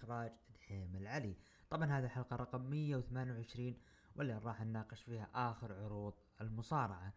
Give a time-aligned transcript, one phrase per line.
[0.00, 1.36] الإخراج دحيم العلي.
[1.70, 3.76] طبعا هذه الحلقة رقم 128
[4.16, 7.12] واللي راح نناقش فيها آخر عروض المصارعة.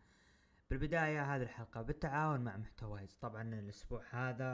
[0.70, 3.16] بالبداية هذه الحلقة بالتعاون مع محتوايز.
[3.22, 4.50] طبعا الأسبوع هذا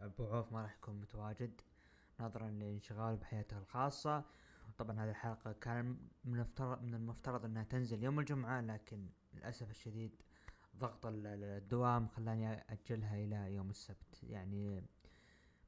[0.00, 1.60] أبو عوف ما راح يكون متواجد
[2.20, 4.24] نظرا لانشغاله بحياته الخاصة.
[4.78, 10.22] طبعا هذه الحلقة كان من المفترض من المفترض إنها تنزل يوم الجمعة لكن للأسف الشديد
[10.76, 14.22] ضغط الدوام خلاني أجلها إلى يوم السبت.
[14.22, 14.82] يعني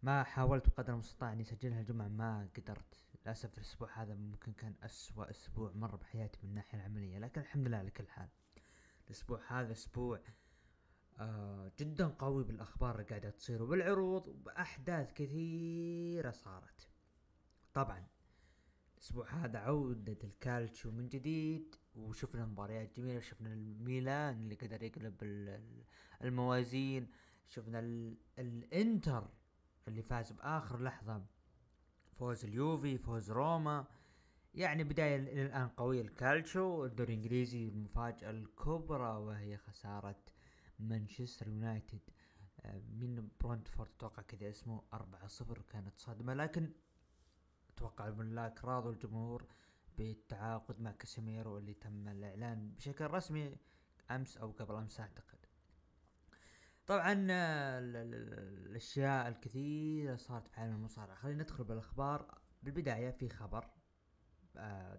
[0.04, 3.00] ما حاولت بقدر المستطاع أني أسجلها الجمعة ما قدرت.
[3.14, 7.76] للأسف الأسبوع هذا ممكن كان أسوأ أسبوع مر بحياتي من الناحية العملية لكن الحمد لله
[7.76, 8.28] على كل حال.
[9.06, 10.20] الأسبوع هذا أسبوع
[11.18, 16.88] آه جدا قوي بالأخبار اللي قاعدة تصير وبالعروض وبأحداث كثيرة صارت.
[17.74, 18.06] طبعا
[18.94, 25.14] الأسبوع هذا عودة الكالتشو من جديد وشفنا مباريات جميلة شفنا الميلان اللي قدر يقلب
[26.22, 27.10] الموازين
[27.48, 27.78] شفنا
[28.38, 29.28] الإنتر
[29.88, 31.24] اللي فاز بآخر لحظة
[32.12, 33.84] فوز اليوفي فوز روما.
[34.54, 36.84] يعني بداية إلى الآن قوية الكالتشو.
[36.84, 40.16] الدوري الإنجليزي المفاجأة الكبرى وهي خسارة
[40.78, 42.00] مانشستر يونايتد
[42.60, 43.90] آه، من برينتفورد.
[43.96, 46.70] أتوقع كذا اسمه أربعة صفر كانت صدمة لكن
[47.70, 49.46] أتوقع الملاك راضوا الجمهور
[49.98, 53.56] بالتعاقد مع كاسيميرو اللي تم الإعلان بشكل رسمي
[54.10, 55.38] أمس أو قبل أمس أعتقد.
[56.86, 57.26] طبعا
[58.68, 62.38] الأشياء الكثيرة صارت في عالم المصارعة خلينا ندخل بالأخبار.
[62.62, 63.70] بالبداية في خبر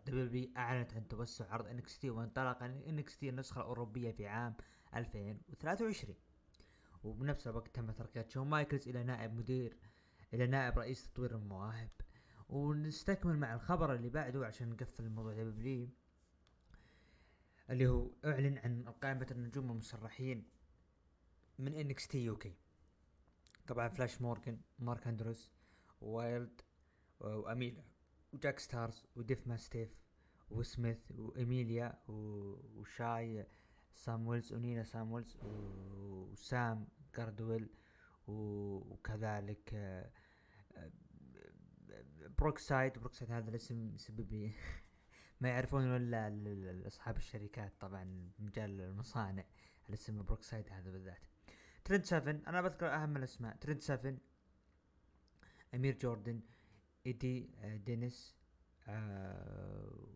[0.05, 4.55] WWE أعلنت عن توسع عرض NXT وانطلق NXT النسخة الأوروبية في عام
[4.95, 6.15] 2023
[7.03, 9.77] وبنفس الوقت تم ترقية شون مايكلز إلى نائب مدير
[10.33, 11.89] إلى نائب رئيس تطوير المواهب.
[12.49, 15.89] ونستكمل مع الخبر اللي بعده عشان نقفل الموضوع دبليو
[17.69, 20.47] اللي هو إعلن عن قائمة النجوم المسرحين
[21.59, 22.55] من NXT UK
[23.67, 25.51] طبعا فلاش مورغان مارك اندروس
[26.01, 26.61] وايلد
[27.19, 27.83] واميلا
[28.33, 30.05] وجاك ستارز وديف ماستيف
[30.49, 33.47] وسميث واميليا وشاي
[33.93, 37.69] سامويلز ونينا سامويلز وسام جاردويل
[38.27, 40.11] وكذلك آه،
[42.37, 42.99] بروكسايد.
[42.99, 44.51] بروكسايد هذا الاسم يسبب لي
[45.41, 49.43] ما يعرفون إلا أصحاب الشركات طبعا مجال المصانع
[49.89, 51.25] الاسم بروكسايد هذا بالذات.
[51.85, 53.55] ترنت 7 أنا بذكر أهم الأسماء.
[53.55, 54.17] ترنت 7
[55.73, 56.41] أمير جوردن
[57.05, 58.35] إيدي آه، دينيس
[58.87, 60.07] آه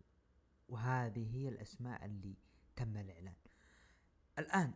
[0.70, 2.36] وهذه هي الأسماء اللي
[2.76, 3.36] تم الإعلان.
[4.40, 4.74] الآن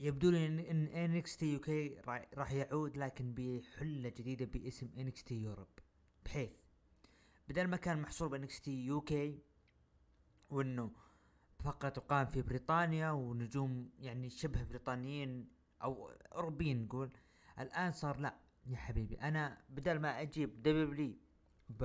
[0.00, 2.00] يبدو لي ان إن NXT UK
[2.34, 5.68] راح يعود لكن بحلة جديدة باسم NXT Europe.
[6.24, 6.50] بحيث
[7.48, 9.42] بدل ما كان محصور ب NXT UK
[10.50, 10.90] وإنه
[11.64, 17.10] فقط يقام في بريطانيا ونجوم يعني شبه بريطانيين أو اوروبيين نقول
[17.58, 18.34] الآن صار لا
[18.66, 21.84] يا حبيبي أنا بدل ما أجيب WWE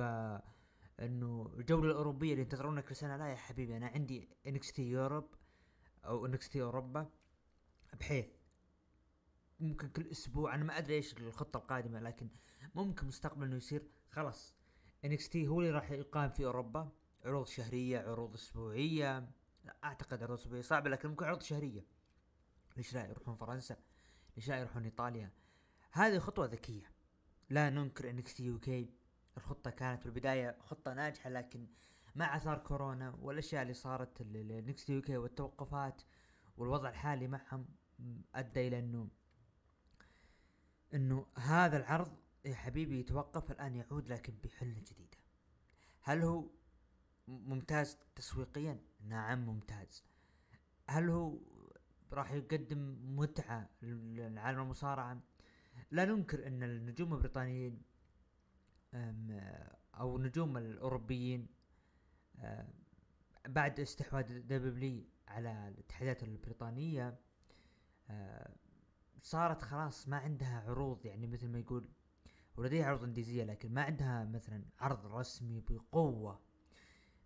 [1.00, 5.34] إنه الجولة الأوروبية اللي ينتظرونها كل سنة لا يا حبيبي أنا عندي NXT Europe
[6.04, 7.10] أو NXT أوروبا
[8.00, 8.26] بحيث
[9.60, 12.28] ممكن كل أسبوع أنا ما أدري إيش الخطة القادمة لكن
[12.74, 14.54] ممكن مستقبلا إنه يصير خلاص
[15.04, 16.92] NXT هو اللي راح يقام في أوروبا
[17.24, 19.30] عروض شهرية عروض أسبوعية
[19.64, 21.86] لا أعتقد عروض أسبوعية صعبة لكن ممكن عروض شهرية.
[22.76, 23.76] ليش لا يروحون فرنسا
[24.36, 25.30] ليش لا يروحون إيطاليا.
[25.92, 26.90] هذه خطوة ذكية.
[27.50, 28.90] لا ننكر NXT UK
[29.36, 31.66] الخطة كانت بالبداية خطة ناجحة لكن
[32.14, 36.02] مع آثار كورونا والأشياء اللي صارت ل NXT UK والتوقفات
[36.56, 37.66] والوضع الحالي معهم
[38.34, 39.08] أدى إلى انه
[40.94, 45.18] إنه هذا العرض يا حبيبي يتوقف الآن يعود لكن بحلة جديدة
[46.02, 46.44] هل هو
[47.28, 50.04] ممتاز تسويقيا؟ نعم ممتاز.
[50.88, 51.38] هل هو
[52.12, 55.20] راح يقدم متعة لعالم المصارعة.
[55.90, 57.82] لا ننكر أن النجوم البريطانيين
[59.94, 61.48] أو النجوم الأوروبيين
[63.48, 67.18] بعد استحواذ WWE على الاتحادات البريطانية
[69.18, 71.88] صارت خلاص ما عندها عروض يعني مثل ما يقول
[72.56, 76.40] ولديها عروض انديزية لكن ما عندها مثلا عرض رسمي بقوة.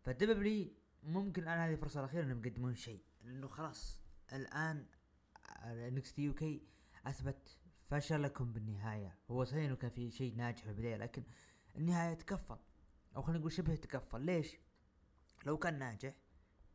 [0.02, 0.72] ف WWE
[1.02, 4.03] ممكن الآن هذه الفرصة الأخيرة إنهم يقدمون شيء لأنه خلاص
[4.34, 4.86] الآن
[5.64, 6.62] NXT UK
[7.06, 9.18] أثبت فشلكم بالنهاية.
[9.30, 11.22] هو صحيح إنه كان في شيء ناجح في البداية لكن
[11.76, 12.58] النهاية تقفل.
[13.16, 14.20] أو خلينا نقول شبه تقفل.
[14.20, 14.56] ليش؟
[15.46, 16.14] لو كان ناجح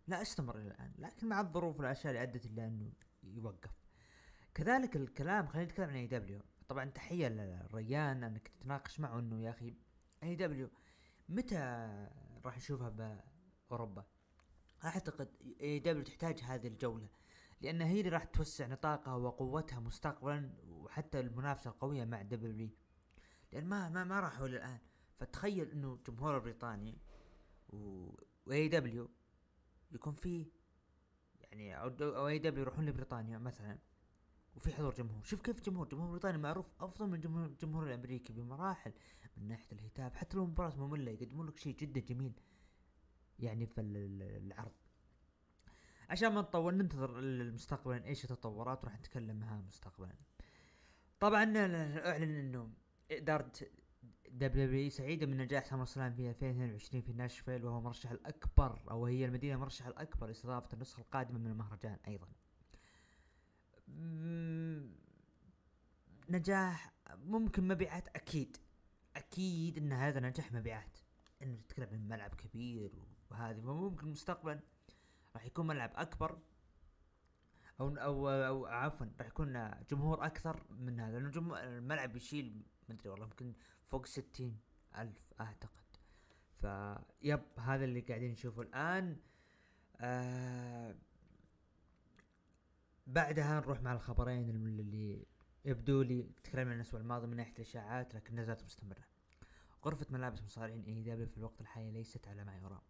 [0.08, 0.94] لاستمر إلى الآن.
[0.98, 2.92] لكن مع الظروف والأشياء اللي أدت إلى أنه
[3.24, 3.72] يوقف.
[4.54, 9.76] كذلك الكلام خلينا نتكلم عن AEW طبعا تحية لريان كنت أتناقش معه إنه يا أخي
[10.24, 10.70] AEW
[11.30, 11.58] متى
[12.46, 13.20] راح نشوفها
[13.70, 14.06] بأوروبا؟
[14.86, 15.30] أعتقد
[15.62, 17.08] AEW تحتاج هذه الجولة.
[17.62, 22.70] لأن هي اللي راح توسع نطاقها وقوتها مستقبلا وحتى المنافسة القوية مع WWE
[23.52, 24.80] لأن ما ما, ما راحوا الان
[25.18, 26.98] فتخيل إنه الجمهور البريطاني
[27.70, 28.10] و
[28.52, 29.10] AEW
[29.92, 30.46] يكون فيه
[31.42, 33.78] يعني أو AEW يروحون لبريطانيا مثلا
[34.56, 35.24] وفي حضور جمهور.
[35.24, 35.88] شوف كيف جمهور.
[35.88, 38.94] جمهور بريطاني معروف أفضل من جمهور الجمهور الأمريكي بمراحل.
[39.38, 42.34] من ناحية الهتاف حتى لو مباراه مملة يقدمون لك شيء جدا جميل.
[43.40, 44.72] يعني في العرض.
[46.10, 50.16] عشان ما نطول ننتظر المستقبلا إيش التطورات وراح نتكلم عنها مستقبلا.
[51.20, 52.70] طبعا أعلن إنه
[53.12, 53.52] إدارة
[54.30, 59.26] دبليو سعيدة من نجاح سمر سلام في 2022 في ناشفيل وهو مرشح الأكبر أو هي
[59.26, 62.28] المدينة المرشح الأكبر لاستضافة النسخة القادمة من المهرجان أيضا.
[66.30, 68.58] نجاح ممكن مبيعات أكيد
[69.16, 70.98] أكيد إن هذا نجاح مبيعات.
[71.42, 72.92] انه تتكلم عن ملعب كبير
[73.32, 74.60] وهذه ممكن مستقبلا.
[75.36, 76.40] راح يكون ملعب أكبر
[77.80, 83.26] أو أو أو عفوا راح يكون جمهور أكثر من هذا لأنه الملعب يشيل مدري والله
[83.26, 83.54] يمكن
[83.88, 84.60] فوق ستين
[84.98, 85.80] ألف أعتقد.
[86.62, 89.18] فيب هذا اللي قاعدين نشوفه الآن.
[89.98, 90.96] آه
[93.08, 95.26] بعدها نروح مع الخبرين اللي
[95.66, 99.04] يبدو لي تكلمنا عن الأسبوع الماضي من ناحية الإشاعات لكن نزلت مستمرة.
[99.86, 102.82] غرفة ملابس مصارعين AEW في الوقت الحالي ليست على ما يرام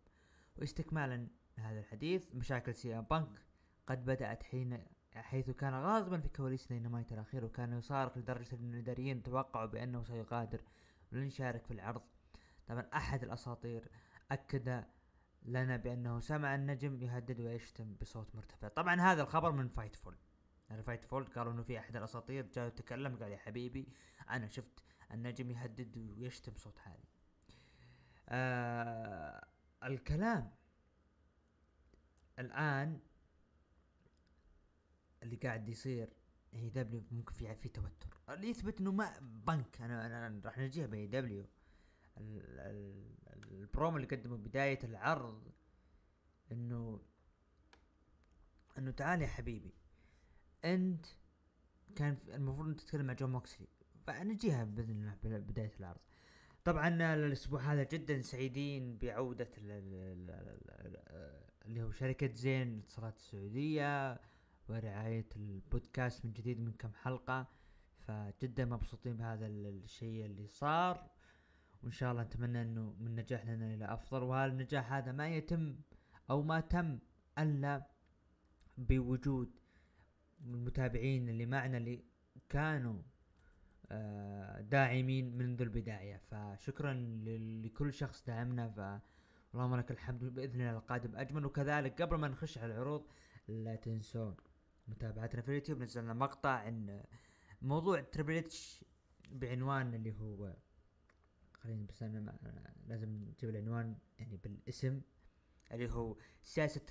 [0.55, 1.27] واستكمالا
[1.59, 2.35] هذا الحديث.
[2.35, 3.41] مشاكل سي ام بانك
[3.87, 4.85] قد بدأت حين
[5.15, 10.61] حيث كان غاضبا في كواليس دينامايت الأخير وكان يصارخ لدرجة أن الإداريين توقعوا بأنه سيغادر
[11.11, 12.01] ولن يشارك في العرض.
[12.67, 13.91] طبعا أحد الأساطير
[14.31, 14.85] أكد
[15.43, 18.67] لنا بأنه سمع النجم يهدد ويشتم بصوت مرتفع.
[18.67, 20.15] طبعا هذا الخبر من Fightful
[20.69, 23.87] يعني Fightful قالوا إنه في أحد الأساطير جاء يتكلم قال يا حبيبي
[24.29, 27.03] أنا شفت النجم يهدد ويشتم بصوت عالي.
[28.29, 29.47] آه
[29.83, 30.51] الكلام
[32.39, 32.99] الآن
[35.23, 36.09] اللي قاعد يصير
[36.53, 38.17] اي دبليو ممكن في في توتر.
[38.29, 39.81] اللي يثبت إنه ما بنك.
[39.81, 41.45] أنا أنا راح نجيها باي دبليو.
[42.17, 45.51] البرومو اللي قدمه بداية العرض
[46.51, 47.01] انه
[48.77, 49.73] إنه تعال يا حبيبي.
[50.65, 51.05] أنت
[51.95, 53.67] كان المفروض أنت تتكلم مع جون موكسلي.
[54.07, 55.99] فنجيها بإذن الله بداية العرض.
[56.63, 59.49] طبعا الأسبوع هذا جدا سعيدين بعودة
[61.65, 64.19] اللي هو شركة زين للاتصالات السعودية
[64.69, 67.47] ورعاية البودكاست من جديد من كم حلقة.
[68.07, 71.09] فجدا مبسوطين بهذا الشيء اللي صار.
[71.83, 74.23] وإن شاء الله نتمنى إنه من نجاح لنا إلى أفضل.
[74.23, 75.75] وهالنجاح هذا ما يتم
[76.29, 76.99] أو ما تم
[77.39, 77.87] إلا
[78.77, 79.59] بوجود
[80.45, 82.03] المتابعين اللي معنا اللي
[82.49, 83.01] كانوا
[83.91, 86.17] آه، داعمين منذ البداية.
[86.17, 86.93] فشكرا
[87.63, 89.01] لكل شخص دعمنا ف
[89.53, 91.45] اللهم لك الحمد بإذن الله القادم أجمل.
[91.45, 93.07] وكذلك قبل ما نخش على العروض
[93.47, 94.35] لا تنسون
[94.87, 95.81] متابعتنا في اليوتيوب.
[95.81, 97.03] نزلنا مقطع عن
[97.61, 98.85] موضوع تريبل اتش
[99.31, 100.55] بعنوان اللي هو
[101.53, 102.39] خليني بس أنا
[102.87, 105.01] لازم نجيب العنوان يعني بالاسم
[105.71, 106.81] اللي هو سياسة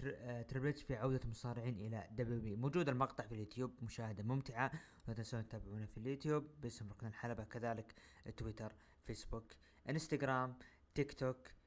[0.43, 2.57] تريبل اتش في عودة المصارعين إلى WWE.
[2.57, 4.73] موجود المقطع في اليوتيوب مشاهدة ممتعة
[5.09, 6.61] لا تنسون تتابعونا في اليوتيوب.
[6.61, 7.95] باسم ركن الحلبة كذلك
[8.37, 8.73] تويتر
[9.05, 9.53] فيسبوك
[9.89, 10.59] انستغرام
[10.95, 11.58] تيك توك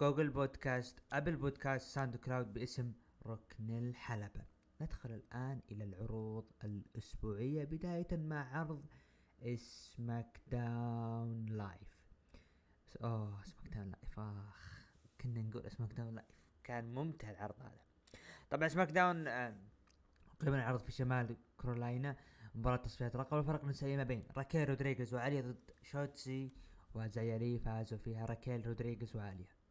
[0.00, 2.92] Google Podcast Apple Podcast SoundCloud باسم
[3.26, 4.44] ركن الحلبة.
[4.80, 8.86] ندخل الآن إلى العروض الأسبوعية بداية مع عرض
[9.56, 12.04] SmackDown Live.
[13.04, 14.18] أوه SmackDown Live.
[14.18, 16.44] آخ كنا نقول SmackDown Live.
[16.64, 17.80] كان ممتع العرض هذا.
[18.50, 19.56] طبعا SmackDown آه
[20.40, 22.16] قبل العرض في شمال كرولاينا
[22.54, 26.52] مباراة تصفيات لقب الفرق النسائية ما بين راكيل رودريغيز وعالية ضد شوتسي
[26.94, 29.63] وزايا لي فازوا فيها راكيل رودريغيز وعالية.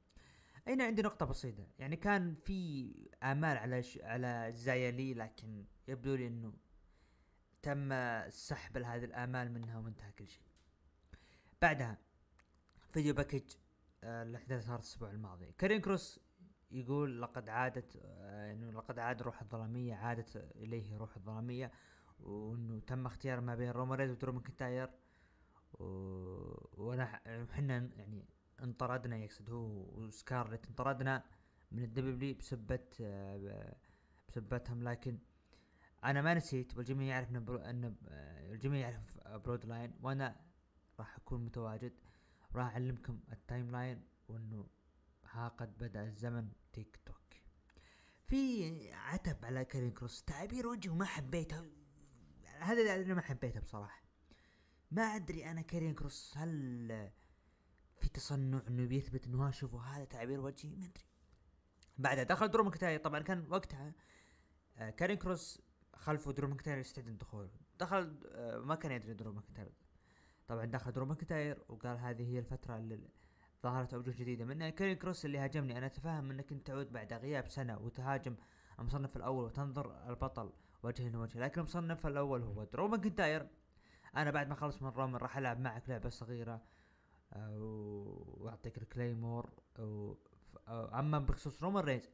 [0.67, 2.89] هنا عندي نقطة بسيطة؟ يعني كان في
[3.24, 4.00] آمال على ش...
[4.03, 6.53] على زايا لي لكن يبدو لي إنه
[7.62, 7.89] تم
[8.29, 10.43] سحب هذه الآمال منها وانتهى كل شيء.
[11.62, 11.98] بعدها
[12.91, 13.43] video package
[14.03, 15.51] آه الاحداث صارت الأسبوع الماضي.
[15.58, 16.20] كاريون كروس
[16.72, 21.72] يقول لقد عادت آه إنه لقد عاد روح الظلامية عادت إليه روح الظلامية
[22.20, 24.89] وإنه تم اختيار ما بين رومان رينز ودرو ماكنتاير
[26.77, 28.25] ونحن يعني
[28.63, 29.65] انطردنا يقصد هو
[30.00, 31.24] وسكارلت انطردنا
[31.72, 32.79] من ال WWE بسبة
[34.29, 34.84] بسبتهم.
[34.84, 35.20] لكن
[36.03, 40.36] أنا ما نسيت والجميع يعرف إن, آه، الجميع يعرف Bloodline وأنا
[41.00, 41.93] راح أكون متواجد.
[42.55, 44.67] راح أعلمكم ال timeline وإنه
[45.32, 47.17] ها قد بدأ الزمن tick tock.
[48.27, 51.65] في عتب على كارين كروس تعابير وجهه ما حبيته.
[52.60, 54.03] هذا اللي ما حبيته بصراحة.
[54.91, 57.12] ما أدري أنا كارين كروس هل
[58.03, 61.03] في تصنع إنه بيثبت إنه شوفوا هذا تعبير وجهي ما أدري.
[61.98, 62.69] بعدها دخل درو
[63.03, 63.93] طبعا كان وقتها
[64.77, 65.62] آه كارين كروس
[65.95, 69.72] خلفه درو ماكنتاير يستعد الدخول دخل آه، ما كان يدري درو ماكنتاير
[70.48, 73.00] طبعا دخل درو ماكنتاير وقال هذه هي الفترة اللي
[73.63, 74.45] ظهرت أوجه جديدة.
[74.45, 78.36] منها كارين كروس اللي هاجمني أنا أتفهم إنك أنت تعود بعد غياب سنة وتهاجم
[78.79, 83.48] المصنف الأول وتنظر البطل وجها لوجه لكن المصنف الأول هو درو ماكنتاير
[84.15, 86.62] أنا بعد ما خلص من رومان راح ألعب معك لعبة صغيرة.
[87.36, 89.50] واعطيك ال Claymore
[90.70, 92.10] أما بخصوص رومان رينز.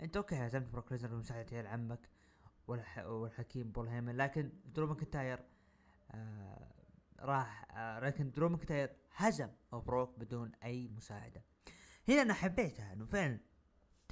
[0.00, 2.08] أنت okay هزمت بروك ليزنر بمساعدة عيال عمك
[2.66, 2.98] والح...
[2.98, 5.44] والحكيم بول هيمن لكن درو ماكنتاير
[6.10, 6.72] آه
[7.20, 11.42] راح آه لكن درو ماكنتاير هزم بروك بدون أي مساعدة.
[12.08, 13.40] هنا أنا حبيتها إنه فعلا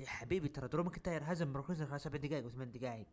[0.00, 3.06] يا حبيبي ترى درو ماكنتاير هزم بروك ليزنر خلال سبع دقائق وثمان دقائق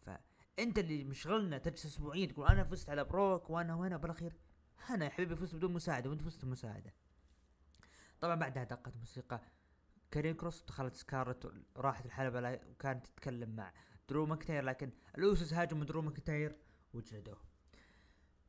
[0.00, 4.32] فأنت اللي مشغلنا تجلس أسبوعين تقول أنا فزت على بروك وأنا وأنا بالأخير
[4.90, 6.94] أنا يا حبيبي فزت بدون مساعدة وانت فزت بمساعده
[8.20, 9.40] طبعا بعدها دقت موسيقى.
[10.10, 13.72] كارين كروس دخلت سكارلت راحت الحلبة وكانت تتكلم مع
[14.08, 16.56] درو ماكنتاير لكن الأوسس هاجموا درو ماكنتاير
[16.92, 17.40] وجلدوه.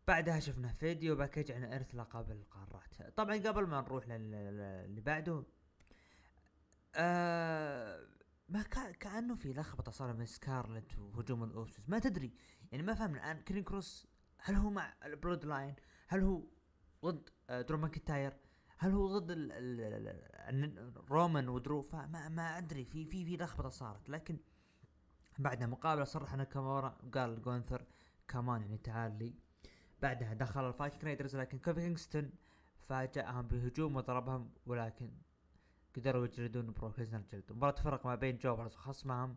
[0.07, 5.43] بعدها شفنا video package عن إرث لقب القارات طبعا قبل ما نروح للي بعده
[6.95, 8.07] آه
[8.49, 8.61] ما
[8.99, 11.89] كأنه في لخبطة صار من سكارلت وهجوم الأوسس.
[11.89, 12.33] ما تدري
[12.71, 14.07] يعني ما فهمنا الآن كرين كروس
[14.39, 15.75] هل هو مع البلود لاين
[16.07, 16.43] هل هو
[17.05, 18.33] ضد آه درو ماكنتاير؟
[18.77, 22.85] هل هو ضد ال ال رومان ودرو؟ فما ما أدري.
[22.85, 24.09] في في في لخبطة صارت.
[24.09, 24.37] لكن
[25.39, 27.85] بعدها مقابلة صرح ناكامورا وقال جونثر
[28.27, 29.33] كمان يعني تعال لي.
[30.01, 32.31] بعدها دخل الفايكنغ ريدرز لكن كوفي كينغستون
[32.79, 35.11] فاجأهم بهجوم وضربهم ولكن
[35.95, 37.51] قدروا يجلدون بروك ليزنر جلد.
[37.51, 39.35] مباراة فرق ما بين jobbers وخصمهم.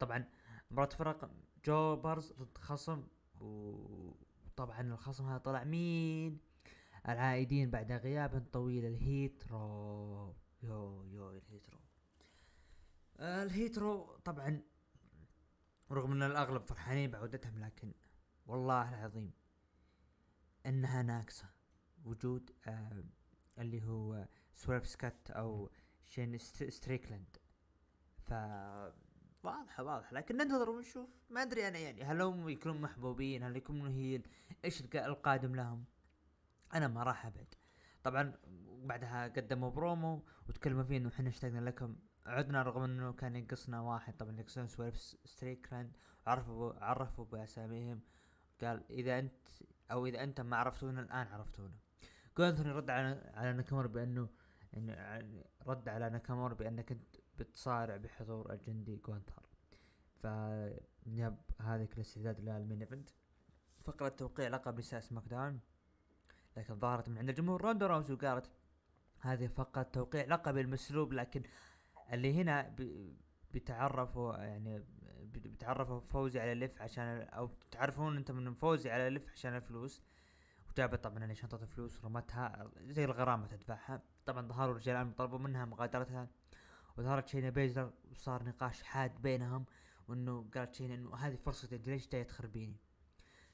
[0.00, 0.24] طبعا
[0.70, 1.30] مباراة فرق
[1.64, 3.06] jobbers ضد خصم
[4.56, 6.38] وطبعا الخصم هذا طلع مين؟
[7.08, 10.34] العائدين بعد غياب طويل الهيت رو.
[10.62, 11.78] yo yo الهيت رو.
[13.20, 14.62] الهيت رو طبعا
[15.90, 17.92] رغم إن الأغلب فرحانين بعودتهم لكن
[18.46, 19.32] والله العظيم
[20.66, 21.50] إنها ناقصة.
[22.04, 23.04] وجود آه
[23.58, 25.70] اللي هو سويرف سكوت أو
[26.04, 27.36] شين ستريكلاند.
[28.18, 28.32] ف
[29.42, 30.14] واضحة واضحة.
[30.14, 31.08] لكن ننتظر ونشوف.
[31.30, 34.22] ما أدري أنا يعني هل هم يكونون محبوبين؟ هل يكونون هي
[34.64, 35.84] إيش القادم لهم؟
[36.74, 37.54] أنا ما راح أبعد.
[38.02, 38.32] طبعا
[38.82, 41.96] بعدها قدموا برومو وتكلموا فيه إنه إحنا اشتقنا لكم.
[42.26, 44.16] عدنا رغم إنه كان ينقصنا واحد.
[44.16, 45.96] طبعا ينقصنا سويرف ستريكلاند.
[46.26, 48.00] عرفوا عرفوا بأساميهم.
[48.60, 49.48] قال إذا انت
[49.90, 51.74] أو إذا أنتم ما عرفتونا الآن عرفتونا.
[52.38, 54.28] جونثوني رد على على بانه
[54.72, 59.42] يعني رد على ناكامورا بأنك أنت بتصارع بحضور الجندي جونثر
[60.22, 60.24] ف
[61.06, 63.08] yep هذه الاستعداد لل main event.
[63.84, 65.60] فقرة توقيع لقب نساء سماك داون.
[66.56, 68.50] لكن ظهرت من عند الجمهور روندا راوسي وقالت
[69.20, 71.42] هذه فقط توقيع لقب المسلوب لكن
[72.12, 72.74] اللي هنا
[73.52, 74.82] بيتعرفوا يعني
[75.22, 80.02] بيتعرفوا فوزي على لف عشان أو تعرفون أنتم من فوزي على لف عشان الفلوس.
[80.70, 84.02] وجابت طبعا اللي شنطة فلوس رمتها زي الغرامة تدفعها.
[84.26, 86.28] طبعا ظهروا الرجال طلبوا منها مغادرتها
[86.98, 89.64] وظهرت شينا بيزلر وصار نقاش حاد بينهم
[90.08, 91.38] وإنه قالت شينا إنه هذه
[91.72, 92.76] انت ليش جاي تخربيني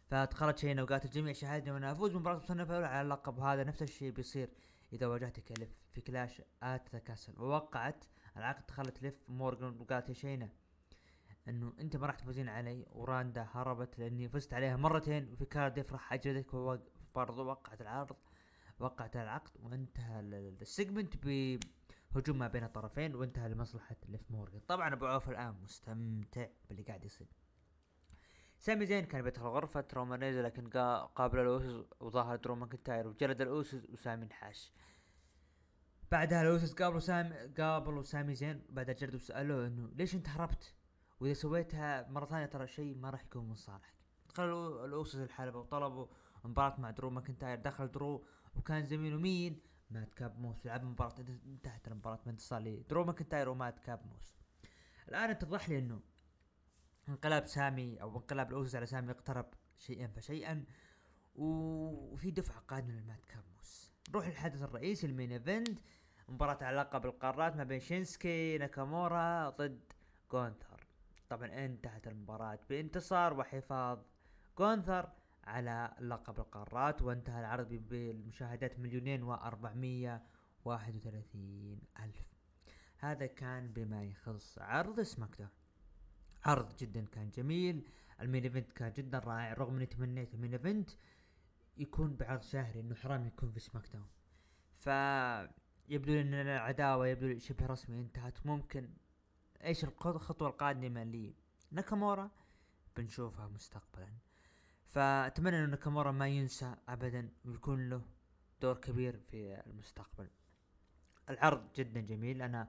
[0.06, 4.48] فدخلت شينا وقالت الجميع شهادة وأنا أفوز بمباراة مصنفة على اللقب وهذا نفس الشيء بيصير
[4.92, 7.40] إذا واجهتك لف في كلاش آت كاسل.
[7.40, 8.04] ووقعت
[8.36, 10.48] العقد دخلت لف مورجان وقالت يا شينا
[11.48, 16.12] إنه أنت ما راح تفوزين علي وروندا هربت لأني فزت عليها مرتين وفي كارديف راح
[16.12, 18.16] أجلدك وبرضه وقعت العرض
[18.78, 21.16] وقعت العقد وانتهى ال segment
[22.14, 27.04] بهجوم ما بين الطرفين وانتهى لمصلحة ليف مورجان طبعا أبو عوف الآن مستمتع باللي قاعد
[27.04, 27.26] يصير
[28.58, 30.68] سامي زين كان بيدخل غرفة رومان رينز لكن
[31.14, 34.72] قابل الأوسس وظهر درو ماكنتاير وجلد الأوسس وسامي انحاش
[36.12, 40.74] بعدها الأوسس قابلوا سامي قابلوا سامي زين بعد جلد وسألوه إنه ليش أنت هربت؟
[41.20, 43.94] وإذا سويتها مرة ثانية ترى شيء ما راح يكون من صالحك.
[44.28, 46.06] دخلوا الأوسس الحلبة وطلبوا
[46.44, 49.60] مباراة مع درو ماكنتاير دخل درو وكان زميله مين؟
[49.92, 51.14] ماد كاب موس لعب مباراة
[51.46, 54.36] انتهت المباراة بانتصار لدرو ماكنتاير وماد كاب موس.
[55.08, 56.00] الآن اتضح لي إنه
[57.08, 59.46] انقلاب سامي أو انقلاب الأوسس على سامي اقترب
[59.76, 60.64] شيئا فشيئا
[61.34, 65.80] وفي دفعة قادمة لماد كاب موس نروح للحدث الرئيسي ال main event.
[66.28, 69.92] مباراة على لقب القارات ما بين شينسكي ناكامورا ضد
[70.32, 70.86] جونثر.
[71.28, 73.98] طبعا انتهت المباراة بانتصار وحفاظ
[74.58, 75.12] جونثر.
[75.44, 80.22] على لقب القارات وانتهى العرض بالمشاهدات مليونين وأربعمية
[80.64, 82.32] واحد وثلاثين ألف.
[82.98, 85.50] هذا كان بما يخص عرض سماك داون.
[86.44, 87.88] عرض جدا كان جميل
[88.20, 90.90] ال main event كان جدا رائع رغم إني تمنيت ال main event
[91.76, 94.08] يكون بعرض شهري إنه حرام يكون في سماك داون.
[94.74, 94.86] ف
[95.88, 98.46] يبدو إن العداوة يبدو شبه رسمي انتهت.
[98.46, 98.90] ممكن
[99.64, 101.34] إيش الخطوة القادمة لي
[101.70, 102.30] ناكامورا
[102.96, 104.08] بنشوفها مستقبلا.
[104.92, 108.02] فأتمنى انه ناكامورا ما ينسى ابدا ويكون له
[108.62, 110.28] دور كبير في المستقبل.
[111.30, 112.42] العرض جدا جميل.
[112.42, 112.68] أنا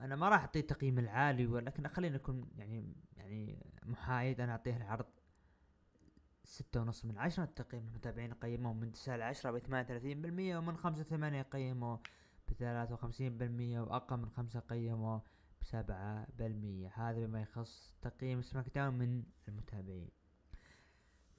[0.00, 4.40] أنا ما راح أعطيه تقييم العالي ولكن خلينا نكون يعني يعني محايد.
[4.40, 5.06] أنا أعطيه العرض
[6.44, 7.44] ستة ونص من عشرة.
[7.44, 12.00] تقييم المتابعين قيموه من تسعة لعشرة بثمانية وثلاثين بالمية ومن خمسة ثمانية قيموه
[12.48, 15.22] بثلاثة وخمسين بالمية وأقل من خمسة قيموه
[15.60, 16.92] بسبعة بالمية.
[16.94, 20.17] هذا بما يخص تقييم SmackDown من المتابعين.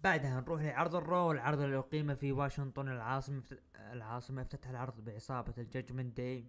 [0.03, 3.43] بعدها نروح لعرض ال Raw العرض اللي أقيم في واشنطن العاصمة
[3.75, 6.47] العاصمة افتتح العرض بعصابة ال Judgment Day.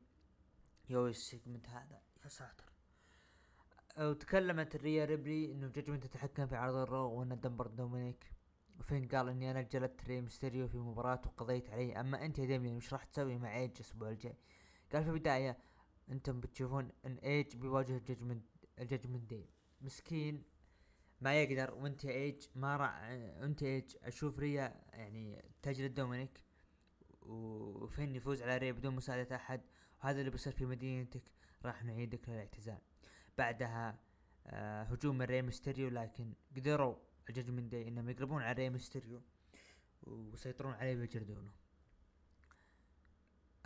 [0.88, 2.00] يو ال segment هذا.
[2.25, 2.73] يا ساتر.
[3.99, 8.33] وتكلمت ريا ريبلي إنه Judgment تتحكم في عرض ال Raw وان دمرت دومينيك.
[8.78, 12.00] وفين قال إني أنا جلدت ري ميستيريو في مباراة وقضيت عليه.
[12.00, 14.37] أما أنت يا ديميان وش راح تسوي مع إيج الأسبوع الجاي؟
[14.92, 15.59] قال في البداية
[16.11, 18.44] أنتم بتشوفون إن إيج بيواجه ال Judgment
[18.78, 19.50] ال Judgment Day.
[19.80, 20.42] مسكين
[21.20, 23.00] ما يقدر وانت ايج ما راح
[23.42, 26.40] انت ايج أشوف ريا يعني تجلد دومينيك
[27.22, 29.60] وفين يفوز على ري بدون مساعدة أحد
[30.02, 31.22] وهذا اللي بيصير في مدينتك
[31.64, 32.78] راح نعيدك للاعتزال.
[33.38, 33.98] بعدها
[34.46, 36.96] آه هجوم من ري ميستيريو لكن قدروا
[37.28, 39.22] ال Judgment Day إنهم يضربون على ري ميستيريو
[40.02, 41.50] ويسيطرون عليه ويجردونه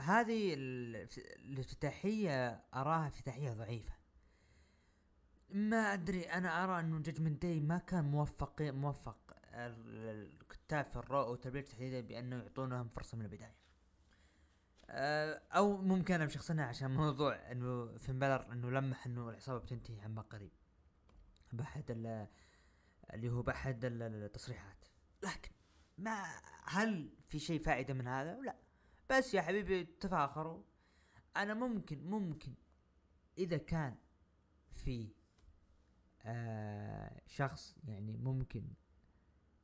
[0.01, 3.93] هذه الافتتاحية أراها افتتاحية ضعيفة.
[5.51, 11.33] ما أدري أنا أرى إنه Judgment Day ما كان موفق موفق الكتاب في ال Raw
[11.33, 13.55] وتربل اتش تحديدا بأنه يعطونهم فرصة من البداية.
[14.91, 20.01] آه، أو ممكن أنا بشخصنا عشان موضوع إنه فين بالور إنه لمح إنه العصابة بتنتهي
[20.01, 20.53] عما قريب.
[21.53, 21.91] باحد
[23.15, 24.85] اللي هو باحد التصريحات.
[25.23, 25.51] لكن
[25.99, 28.57] ما هل في شيء فائدة من هذا؟ لا.
[29.11, 30.63] بس يا حبيبي تفاخروا.
[31.37, 32.55] أنا ممكن ممكن
[33.39, 33.97] إذا كان
[34.71, 35.15] في
[36.27, 38.65] آه شخص يعني ممكن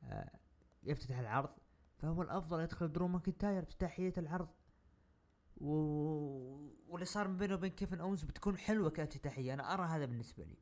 [0.05, 0.31] آه
[0.83, 1.51] يفتتح العرض
[1.99, 4.49] فهو الأفضل يدخل درو ماكنتاير افتتاحية العرض.
[5.57, 5.71] و...
[6.89, 10.57] واللي صار بينه وبين كيفن أونز بتكون حلوة كافتتاحيه أنا أرى هذا بالنسبة لي.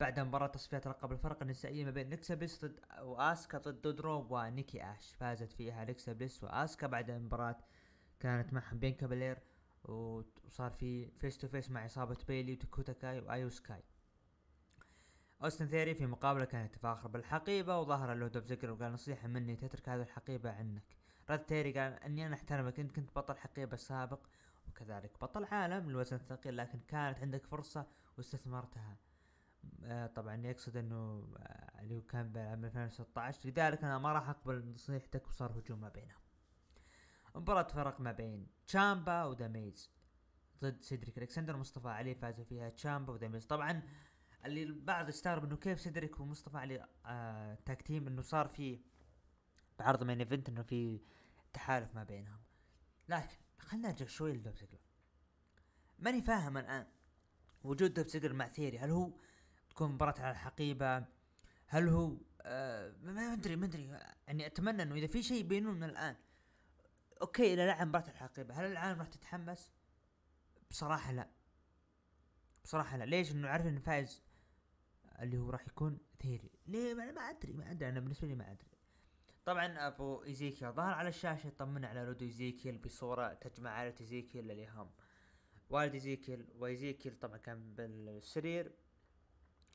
[0.00, 4.82] بعد مباراة تصفيات لقب الفرق النسائية ما بين أليكسا بليس ضد وآسكا ضد دودروب ونيكي
[4.84, 5.14] آش.
[5.14, 7.56] فازت فيها أليكسا بليس وآسكا بعد مباراة
[8.20, 9.38] كانت معهم بيانكا بلير
[9.84, 13.82] وصار في face to face مع عصابة بيلي وداكوتا كاي وآيو سكاي.
[15.44, 19.88] أوستن ثيوري في مقابلة كان يتفاخر بالحقيبة وظهر له دولف زيجلر وقال نصيحة مني تترك
[19.88, 20.96] هذه الحقيبة عنك.
[21.30, 24.20] رد ثيوري قال إني أنا أحترمك انت كنت بطل حقيبة سابق
[24.68, 28.96] وكذلك بطل عالم للوزن الثقيل لكن كانت عندك فرصة واستثمرتها.
[29.84, 35.28] آه طبعا يقصد إنه آه اللي كان بعام 2016 لذلك أنا ما راح أقبل نصيحتك
[35.28, 36.20] وصار هجوم ما بينهم.
[37.34, 39.90] مباراة فرق ما بين تشامبا وذا ميز
[40.62, 43.46] ضد سيدريك ألكسندر ومصطفى علي فازوا فيها تشامبا وذا ميز.
[43.46, 43.82] طبعا
[44.44, 48.80] اللي البعض استغرب إنه كيف سيدريك ومصطفى علي آه tag إنه صار في
[49.78, 51.00] بعرض Main Event إنه في
[51.52, 52.40] تحالف ما بينهم.
[53.08, 54.80] لكن خلنا نرجع شوي لدولف زيجلر
[55.98, 56.86] ماني فاهم الآن
[57.64, 58.78] وجود دولف زيجلر مع ثيوري.
[58.78, 59.12] هل هو
[59.70, 61.04] تكون مباراة على الحقيبة؟
[61.66, 63.84] هل هو آه ما أدري ما أدري.
[64.26, 66.16] يعني أتمنى إنه إذا في شيء بينهم من الآن
[67.22, 68.54] okay اذا لعب مباراة الحقيبة.
[68.54, 69.72] هل العالم راح تتحمس؟
[70.70, 71.30] بصراحة لا.
[72.64, 73.04] بصراحة لا.
[73.04, 74.22] ليش؟ إنه عارف إنه فايز
[75.20, 77.88] اللي هو راح يكون ثيوري ليه؟ ما أدري ما أدري.
[77.88, 78.68] أنا بالنسبة لي ما أدري.
[79.44, 84.72] طبعا أبو ايزيكيل ظهر على الشاشة يطمن على ولده ايزيكيل بصورة تجمع عائله ايزيكيل اللي
[84.72, 84.90] هم
[85.70, 88.72] والد ايزيكيل وايزيكيل طبعا كان بالسرير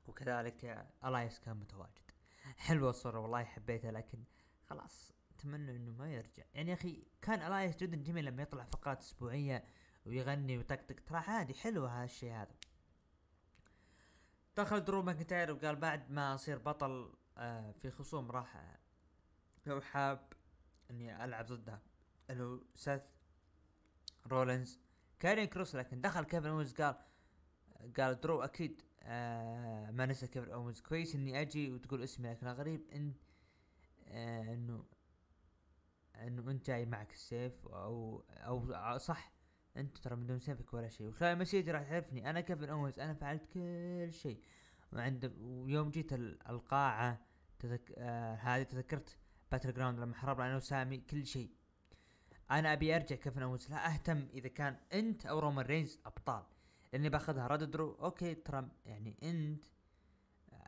[0.07, 2.11] وكذلك ألايس كان متواجد.
[2.57, 4.23] حلوة الصورة والله حبيتها لكن
[4.65, 6.43] خلاص أتمنى إنه ما يرجع.
[6.53, 9.63] يعني يا أخي كان ألايس جدا جميل لما يطلع فقرات أسبوعية
[10.05, 10.95] ويغني ويطقطق.
[11.05, 12.55] ترى عادي حلوة هالشيء هذا.
[14.57, 18.77] دخل درو ماكنتاير وقال بعد ما أصير بطل آه في خصوم راح
[19.65, 20.33] لو حاب
[20.91, 21.81] إني ألعب ضدها.
[22.29, 23.01] اللي هو سيث
[24.27, 24.79] رولينز
[25.19, 26.95] كارين كروس لكن دخل كيفن اوينز قال
[27.97, 32.89] قال درو أكيد آه ما نسى كيفن اوينز كويس إني أجي وتقول اسمي لكن غريب
[32.95, 33.13] إن
[34.07, 34.85] آه إنه
[36.15, 39.33] إنه أنت جاي معك السيف أو أو صح
[39.77, 41.07] أنت ترى من دون سيفك ولا شيء.
[41.07, 42.29] وخلال مسيرتي راح تعرفني.
[42.29, 44.41] أنا كيفن اوينز أنا فعلت كل شيء.
[44.93, 47.19] وعند ويوم جيت القاعة
[47.59, 47.93] تذك...
[47.97, 49.17] آه هذه تذكرت
[49.51, 51.51] Battleground لما حربنا أنا وسامي كل شيء.
[52.51, 56.43] أنا أبي أرجع كيفن اوينز لا أهتم إذا كان أنت أو رومان رينز أبطال.
[56.93, 57.91] لأني باخذها رد درو.
[57.91, 59.63] okay ترى يعني أنت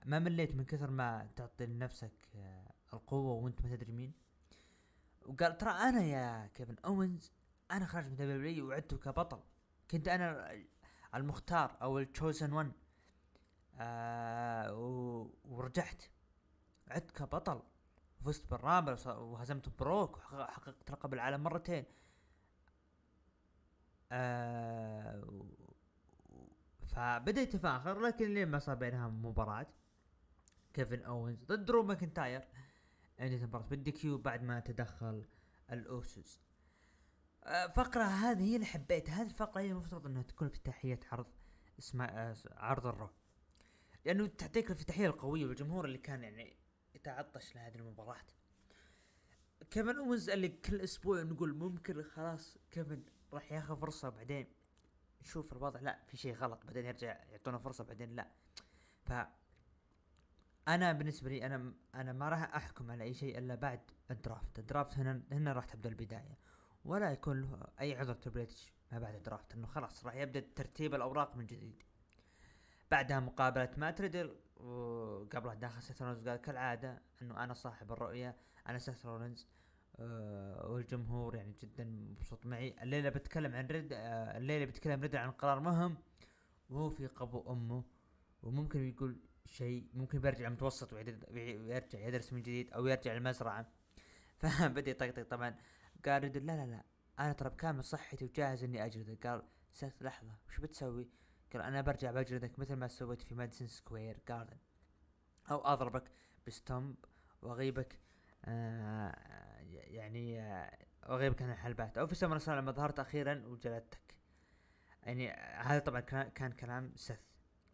[0.06, 4.14] ما مليت من كثر ما تعطي لنفسك آه، القوة وأنت ما تدري مين.
[5.26, 7.32] وقال ترى أنا يا كيفن أوينز
[7.76, 9.40] أنا خرجت من W وعدت كبطل.
[9.92, 10.52] كنت أنا
[11.16, 12.72] المختار أو ال chosen one
[13.78, 14.74] آه
[15.44, 16.04] ورجعت.
[16.88, 17.62] عدت كبطل.
[18.22, 21.86] وفزت بال Rumble وهزمت بروك وحققت لقب العالم مرتين.
[24.12, 25.46] آه
[26.88, 29.68] فبدا يتفاخر لكن لين ما صار بينهم مباراة.
[30.74, 32.48] كيفن أوينز ضد درو ماكنتاير.
[33.20, 35.26] تنتهي مباراة بال DQ بعد ما تدخل
[35.72, 36.45] الاوسوس
[37.48, 41.26] الفقرة آه، هذه هي اللي حبيتها هذه الفقرة هي المفترض إنها تكون افتتاحية عرض
[41.80, 43.10] اسمها آه، عرض ال Raw.
[44.06, 46.58] لأنه تعطيك الافتتاحية القوية والجمهور اللي كان يعني
[46.96, 48.26] يتعطش لهذه المباراة.
[49.72, 53.04] كيفن اوينز اللي كل أسبوع نقول ممكن خلاص كيفن
[53.34, 54.48] راح ياخذ فرصة بعدين
[55.22, 55.80] نشوف الوضع.
[55.80, 58.32] لا في شيء غلط بعدين يرجع يعطونا فرصة بعدين لا.
[59.06, 59.14] ف
[60.68, 64.60] أنا بالنسبة لي أنا أنا ما راح أحكم على أي شيء إلا بعد ال draft.
[64.60, 66.38] ال draft هنا هنا راح تبدأ البداية.
[66.86, 70.40] ولا يكون له أي عذر تربل اتش ما بعد ال draft إنه خلاص راح يبدأ
[70.56, 71.84] ترتيب الأوراق من جديد.
[72.92, 78.36] بعدها مقابلة مات ريدل وقبلها داخل سيث رولنز قال كالعادة إنه أنا صاحب الرؤية
[78.68, 79.48] أنا سيث رولنز
[80.00, 82.76] أه والجمهور يعني جدا مبسوط معي.
[82.82, 85.98] الليلة بتكلم عن رد أه الليلة بتكلم رد عن قرار مهم
[86.70, 87.84] وهو في قبو أمه.
[88.44, 93.68] وممكن يقول شيء ممكن بيرجع متوسط ويرجع يدرس من جديد أو يرجع المزرعة
[94.40, 95.56] فبدأ يطقطق طبعا.
[96.06, 96.84] قال ريدل لا لا لا
[97.20, 101.10] أنا ترى بكامل صحتي وجاهز إني اجلدك قال سيث لحظة وش بتسوي؟
[101.54, 104.58] قال أنا برجع بجلدك مثل ما سويت في ماديسون سكوير جاردن
[105.52, 106.12] أو أضربك
[106.48, 106.96] ب stomp
[107.42, 108.00] وأغيبك
[108.46, 109.16] آه
[109.72, 111.98] يعني آه وأغيبك عن الحلبات.
[111.98, 114.16] أو في سمر لما ظهرت أخيرا وجلدتك.
[115.04, 117.26] يعني هذا طبعا كان كلام سث.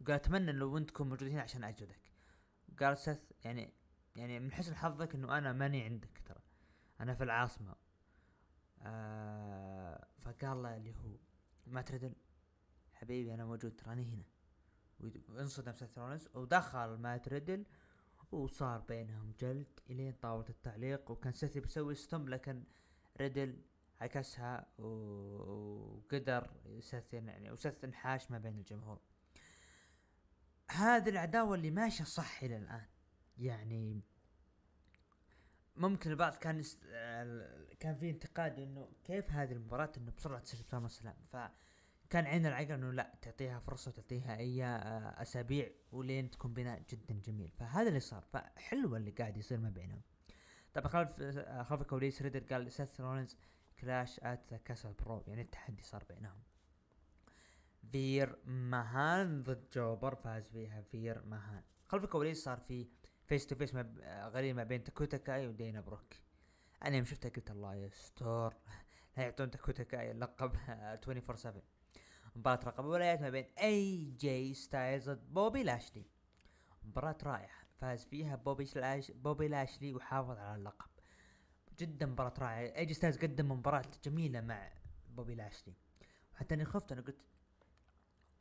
[0.06, 2.12] قال أتمنى لو موجود هنا عشان أجلدك.
[2.80, 3.72] قال سث يعني
[4.16, 6.40] يعني من حسن حظك إنه أنا ماني عندك ترى.
[7.00, 7.74] أنا في العاصمة.
[8.82, 11.16] آه فقال له اللي هو
[11.66, 12.14] مات ريدل
[12.92, 14.24] حبيبي أنا موجود تراني هنا.
[15.28, 17.64] وانصدم سيث رولنز ودخل مات ريدل
[18.32, 22.64] وصار بينهم جلد إلين طاولة التعليق وكان سيث بيسوي stomp لكن
[23.20, 23.62] ريدل
[24.00, 29.00] عكسها وقدر سيث يعني وسيث انحاش ما بين الجمهور.
[30.70, 32.86] هذه العداوة اللي ماشية صح إلى الآن.
[33.38, 34.02] يعني
[35.76, 36.62] ممكن البعض كان
[37.80, 41.36] كان في انتقاد إنه كيف هذه المباراة إنه بسرعة تصير بسمر سلام ف
[42.10, 47.20] كان عين العقل إنه لا تعطيها فرصة وتعطيها أي آه، أسابيع ولين تكون بناء جدا
[47.24, 47.50] جميل.
[47.50, 48.24] فهذا اللي صار.
[48.32, 50.02] فحلو اللي قاعد يصير ما بينهم.
[50.74, 53.36] طبعا خلف آه، خلف الكواليس ريدل قال سيث رولينز
[53.80, 56.42] Clash at Castle bro يعني التحدي صار بينهم.
[57.92, 62.88] فير ماهان ضد jobber فاز فيها فير ماهان خلف الكواليس صار في
[63.32, 63.74] face to face
[64.06, 66.14] غريب ما بين داكوتا كاي ودينا بروك.
[66.84, 68.54] أنا يوم شفتها قلت الله يستر
[69.16, 71.62] لا يعطون داكوتا كاي اللقب 24 7
[72.36, 76.06] مباراة لقب الولايات ما بين اي جي ستايلز ضد بوبي لاشلي.
[76.82, 80.90] مباراة رائعة فاز فيها بوبي لاش بوبي لاشلي وحافظ على اللقب.
[81.78, 82.76] جدا مباراة رائعة.
[82.76, 84.72] اي جي ستايلز قدم مباراة جميلة مع
[85.08, 85.74] بوبي لاشلي.
[86.34, 87.24] وحتى أني خفت أنا قلت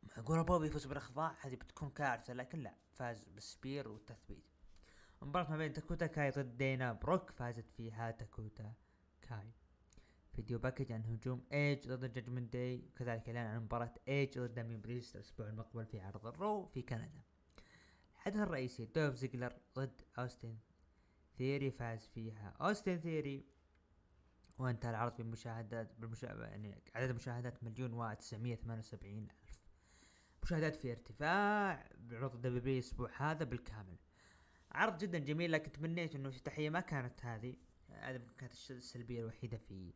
[0.04, 4.51] معقولة بوبي يفوز بالأخضاع هذه بتكون كارثة لكن لا فاز بال spear والتثبيت.
[5.22, 8.74] مباراة ما بين داكوتا كاي ضد دينا بروك فازت فيها داكوتا
[9.22, 9.52] كاي.
[10.36, 14.82] video package عن هجوم إيج ضد Judgment Day وكذلك إعلان عن مباراة إيج ضد دامين
[14.82, 17.22] بريست الأسبوع المقبل في عرض الرو في كندا.
[18.16, 20.58] الحدث الرئيسي دولف زيجلر ضد اوستن
[21.38, 22.50] ثيوري فاز فيها.
[22.62, 23.46] اوستن ثيوري
[24.58, 25.96] وانتهى العرض بمشاهدات.
[26.30, 29.62] يعني عدد مشاهدات مليون و 978 ألف.
[30.44, 33.98] مشاهدات في ارتفاع بعرض W الأسبوع هذا بالكامل.
[34.72, 37.56] عرض جدا جميل لكن تمنيت إنه النهاية ما كانت هذه.
[37.90, 39.94] هذه كانت السلبية الوحيدة في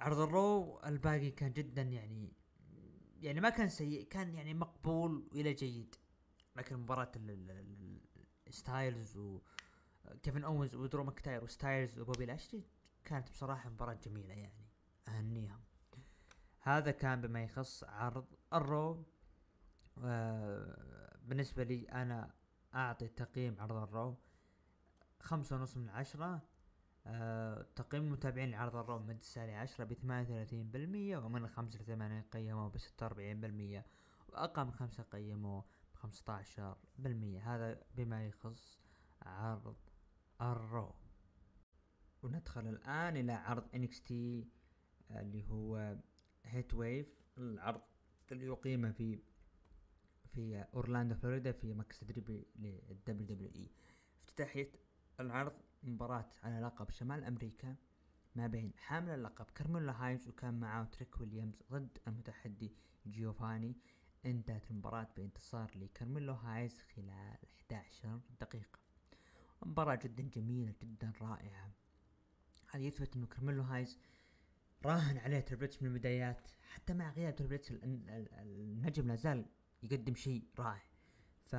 [0.00, 0.80] عرض الرو.
[0.86, 2.32] الباقي كان جدا يعني
[3.20, 5.94] يعني ما كان سيء كان يعني مقبول إلى جيد.
[6.56, 7.12] لكن مباراة
[8.50, 9.40] ستايلز و
[10.22, 12.64] كيفن اونز ودرو ماكتاير وستايلز وبوبي لاشلي
[13.04, 14.66] كانت بصراحة مباراة جميلة يعني
[15.08, 15.60] أهنيهم.
[16.60, 19.04] هذا كان بما يخص عرض الرو.
[20.04, 22.34] آه بالنسبة لي أنا
[22.74, 24.16] أعطي تقييم عرض الرو
[25.20, 26.42] خمسة ونص من عشرة
[27.06, 32.68] آه تقييم المتابعين لعرض الرو من تسعة لعشرة بثمانية وثلاثين بالمية ومن خمسة لثمانية قيموا
[32.68, 33.86] بستة وأربعين بالمية
[34.28, 35.62] وأقل من خمسة قيموا
[35.94, 37.54] بخمسة عشر بالمية.
[37.54, 38.80] هذا بما يخص
[39.22, 39.76] عرض
[40.40, 40.94] الرو.
[42.22, 44.48] وندخل الآن إلى عرض NXT
[45.10, 45.96] اللي هو
[46.44, 47.06] Heatwave
[47.38, 47.80] العرض
[48.32, 49.18] اللي يقيم في
[50.34, 53.70] في أورلاندو فلوريدا في مركز تدريبي لل WWE.
[54.20, 54.72] افتتاحية
[55.20, 57.76] العرض مباراة على لقب شمال أمريكا
[58.36, 62.72] ما بين حامل اللقب كارميلو هايز وكان معاه تريك ويليامز ضد المتحدي
[63.06, 63.76] جيوفاني.
[64.26, 67.38] انتهت المباراة بانتصار لكارميلو هايز خلال
[67.72, 68.78] 11 دقيقة.
[69.66, 71.72] مباراة جدا جميلة جدا رائعة.
[72.70, 73.98] هذا يثبت انه كارميلو هايز
[74.84, 79.46] راهن عليه تربل اتش من البدايات؟ حتى مع غياب تربل اتش النجم لازال
[79.84, 80.82] يقدم شيء رائع.
[81.44, 81.56] ف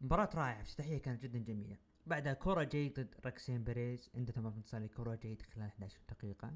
[0.00, 1.76] مباراة رائعة افتتاحية كانت جدا جميلة.
[2.06, 4.10] بعدها كورا جيد ضد روكسان بيريز.
[4.14, 6.50] عنده تمام انتصار كورا جيد خلال 11 دقيقة.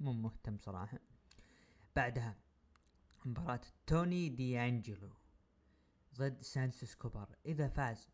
[0.00, 0.98] مو مهتم صراحة.
[1.96, 2.36] بعدها
[3.24, 5.10] مباراة توني دي انجلو
[6.14, 8.08] ضد سانتوس إسكوبار إذا فاز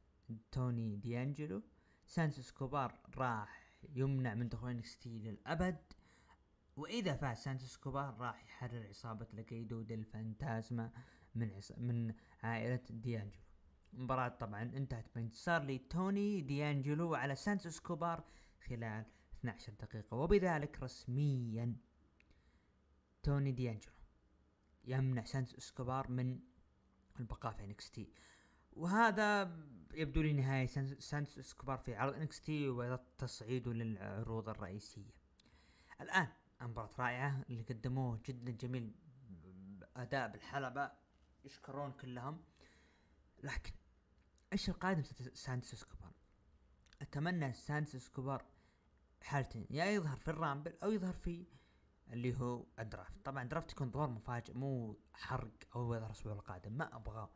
[0.52, 1.62] توني دي انجلو
[2.06, 5.78] سانتوس إسكوبار راح يمنع من دخول NXT للأبد.
[6.76, 10.92] وإذا فاز سانتوس إسكوبار راح يحرر عصابة ليغادو ديل فانتازما.
[11.36, 11.72] من عص...
[11.78, 13.40] من عائلة ديانجلو.
[13.94, 18.24] المباراة طبعا انتهت بانتصار لتوني ديانجلو على سانتوس إسكوبار
[18.68, 19.04] خلال
[19.40, 21.76] 12 دقيقة وبذلك رسميا
[23.22, 23.92] توني ديانجلو
[24.84, 26.40] يمنع سانتوس إسكوبار من
[27.20, 28.12] البقاء في NXT
[28.72, 29.56] وهذا
[29.94, 30.66] يبدو لي نهاية
[30.98, 35.14] سانتوس إسكوبار في عرض NXT وتصعيده للعروض الرئيسية.
[36.00, 36.28] الآن
[36.60, 38.94] مباراة رائعة اللي قدموه جدا جميل
[39.96, 40.90] أداء بالحلبة.
[41.46, 42.42] يشكرون كلهم.
[43.42, 43.72] لكن
[44.52, 45.02] إيش القادم
[45.34, 46.12] سانتوس اسكوبار
[47.02, 48.44] أتمنى سانتوس اسكوبار
[49.22, 51.46] حالتين يا يظهر في ال Rumble أو يظهر في
[52.12, 53.24] اللي هو ال draft.
[53.24, 57.30] طبعا draft يكون ظهور مفاجئ مو حرق أو يظهر الأسبوع القادم ما أبغاه.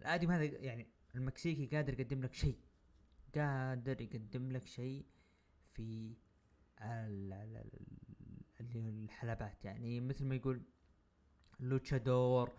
[0.00, 2.58] الآدم هذا يعني المكسيكي قادر يقدم لك شيء
[3.34, 5.06] قادر يقدم لك شيء
[5.72, 6.16] في
[8.60, 9.64] اللي الحلبات.
[9.64, 10.62] يعني مثل ما يقول
[11.60, 12.52] luchador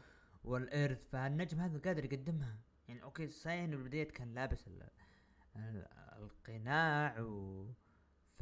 [0.44, 2.60] والإرث فالنجم هذا قادر يقدمها.
[2.88, 4.70] يعني أوكي صحيح إنه بالبداية كان لابس
[6.18, 7.68] القناع و
[8.34, 8.42] ف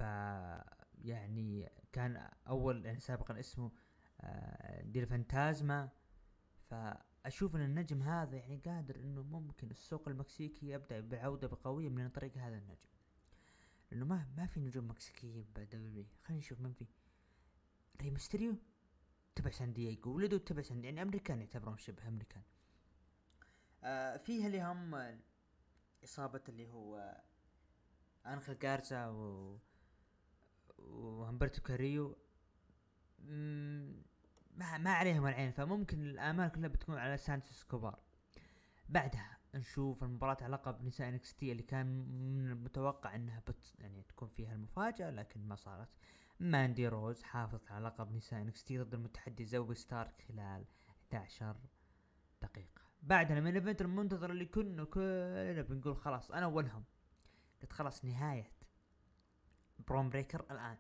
[1.02, 3.72] يعني كان أول يعني سابقا اسمه
[4.22, 5.90] آه، ديل فانتازما.
[6.70, 12.38] فأشوف إن النجم هذا يعني قادر إنه ممكن السوق المكسيكي يبدأ بعودة بقوية من طريق
[12.38, 12.90] هذا النجم.
[13.92, 16.86] لأنه ما ما في نجوم مكسيكيين ب WWE خلينا نشوف من في.
[18.02, 18.56] ري ميستيريو؟
[19.36, 22.44] تبع سان دييغو ولده تبع سان يعني أمريكان يعتبرون شبه أمريكان.
[23.84, 25.20] آه فيها اللي هم
[26.04, 27.22] إصابة اللي هو
[28.26, 29.58] انخل جارزا و
[30.78, 32.18] وهمبرتو كاريو.
[33.20, 38.00] ما ما عليهم العين فممكن الآمال كلها بتكون على سانتوس اسكوبار.
[38.90, 44.28] بعدها نشوف المباراة على لقب نساء NXT اللي كان من المتوقع إنها بت يعني تكون
[44.28, 45.90] فيها المفاجأة لكن ما صارت.
[46.42, 51.56] ماندي روز حافظت على لقب نساء NXT ضد المتحدي زوي ستارك خلال 11
[52.42, 52.82] دقيقة.
[53.02, 56.84] بعدها ال main event المنتظر اللي كنا كلنا بنقول خلاص أنا اولهم
[57.62, 58.52] قلت خلاص نهاية.
[59.88, 60.78] برون بريكر الآن.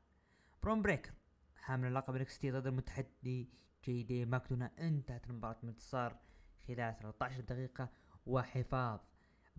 [0.63, 1.13] برون بريكر
[1.56, 3.50] حامل اللقب NXT ضد المتحدي
[3.86, 6.19] جي دي ماكدونا انتهت المباراة بانتصار
[6.67, 7.89] خلال 13 دقيقة
[8.26, 9.00] وحفاظ.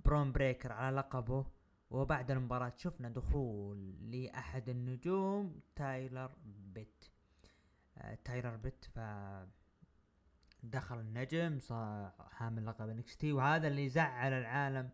[0.04, 1.46] برون بريكر على لقبه
[1.92, 6.30] وبعد المباراة شفنا دخول لأحد النجوم تايلر
[6.74, 7.04] بيت.
[7.98, 8.98] آه تايلر بيت ف
[10.62, 14.90] دخل النجم صار حامل لقب NXT وهذا اللي زعل العالم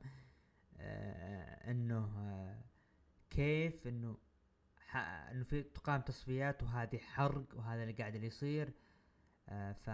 [0.79, 2.63] آه إنه آه
[3.31, 4.17] كيف إنه
[5.31, 8.73] إنه في تقام تصفيات وهذه حرق وهذا اللي قاعد اللي يصير.
[9.49, 9.91] آه ف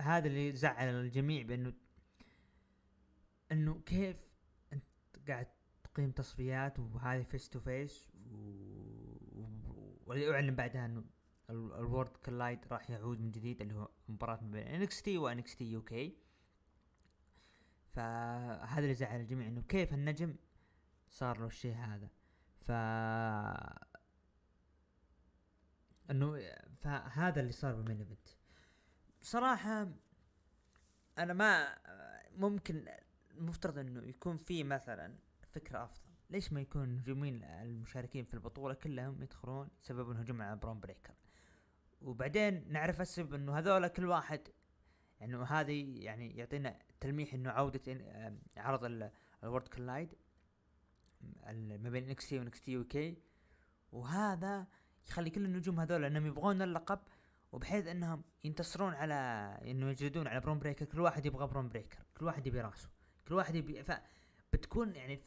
[0.00, 1.72] هذا اللي زعل الجميع بإنه
[3.52, 4.27] إنه كيف
[5.30, 5.46] قاعد
[5.84, 8.08] تقيم تصفيات وهذه face to face
[10.06, 11.04] ويعلن بعدها إنه
[11.50, 15.64] ال Worlds Collide راح يعود من جديد اللي هو مباراة ما بين NXT و NXT
[15.72, 16.18] UK
[17.92, 20.36] فهذا اللي زعل الجميع إنه كيف النجم
[21.08, 22.08] صار له الشيء هذا.
[22.60, 22.70] ف
[26.10, 26.38] إنه
[26.80, 28.28] فهذا اللي صار بال main event.
[29.20, 29.88] بصراحة
[31.18, 31.78] أنا ما
[32.36, 32.88] ممكن
[33.38, 36.00] المفترض إنه يكون في مثلا فكرة أفضل.
[36.30, 41.14] ليش ما يكون النجومين المشاركين في البطولة كلهم يدخلون يسببون هجوم على برون بريكر؟
[42.02, 44.40] وبعدين نعرف السبب إنه هذول كل واحد
[45.20, 47.82] يعني هذه يعني يعطينا تلميح إنه عودة
[48.56, 49.10] عرض
[49.44, 50.14] ال Worlds Collide
[51.52, 53.18] ما بين NXT و NXT UK
[53.92, 54.66] وهذا
[55.08, 56.98] يخلي كل النجوم هذول إنهم يبغون اللقب
[57.52, 59.14] وبحيث إنهم ينتصرون على
[59.64, 60.84] إنه يجلدون على برون بريكر.
[60.84, 62.88] كل واحد يبغى برون بريكر كل واحد يبي رأسه.
[63.28, 63.92] كل واحد يبي ف
[64.52, 65.20] بتكون يعني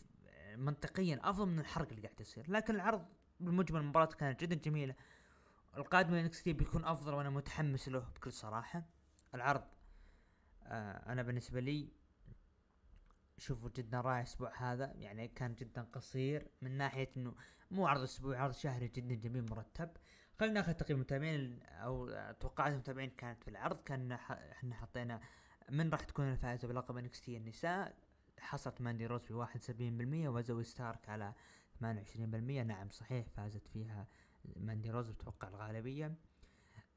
[0.56, 2.52] منطقيا أفضل من الحرق اللي قاعد يصير.
[2.52, 3.06] لكن العرض
[3.40, 4.96] بالمجمل المباراة كانت جدا جميلة.
[5.78, 8.84] القادم من NXT بيكون أفضل وأنا متحمس له بكل صراحة.
[9.36, 9.64] العرض
[10.64, 11.90] آه أنا بالنسبة لي
[13.38, 17.36] شوفوا جدا رائع الأسبوع هذا يعني كان جدا قصير من ناحية إنه
[17.72, 19.90] مو عرض أسبوعي عرض شهري جدا جميل مرتب.
[20.40, 23.78] خلينا ناخذ تقييم المتابعين أو توقعات المتابعين كانت في العرض.
[23.78, 25.22] كان إحنا حطينا
[25.72, 27.96] من راح تكون الفائزة بلقب NXT النساء؟
[28.40, 29.22] حصلت ماندي روز
[29.58, 31.34] سبعين بالمية وزوي ستارك على
[31.80, 32.64] ثمانية وعشرين بالمية.
[32.64, 34.08] نعم صحيح فازت فيها
[34.56, 36.16] ماندي روز بتوقع الغالبية.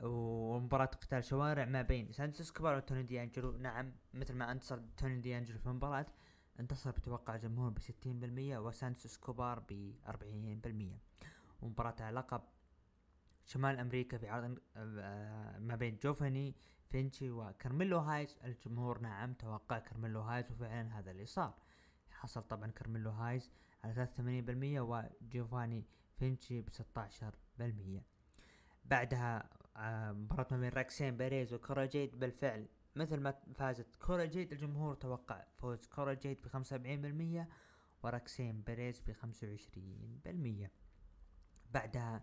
[0.01, 5.21] ومباراة قتال شوارع ما بين سانتوس اسكوبار وتوني دي انجلو نعم مثل ما أنتصر توني
[5.21, 6.07] دي انجلو في المباراة
[6.61, 10.99] انتصر بتوقع الجمهور بستين بالمية وسانتوس اسكوبار بأربعين بالمية.
[11.63, 12.43] ومباراة على لقب
[13.45, 16.55] شمال أمريكا في عرض آه، ما بين جوفاني
[16.91, 21.55] فينشي وكارميلو هايز الجمهور نعم توقع كارميلو هايز وفعلا هذا اللي صار.
[22.11, 23.51] حصل طبعا كارميلو هايز
[23.85, 25.85] على 83% وجوفاني
[26.19, 28.03] فينشي ب 16%
[28.85, 34.53] بعدها آه، مباراة ما بين راكسين بيريز وكورا جيد بالفعل مثل ما فازت كورا جيد
[34.53, 37.49] الجمهور توقع فوز كورا جيد ب 75%
[38.05, 40.69] وراكسين بيريز ب 25%
[41.71, 42.23] بعدها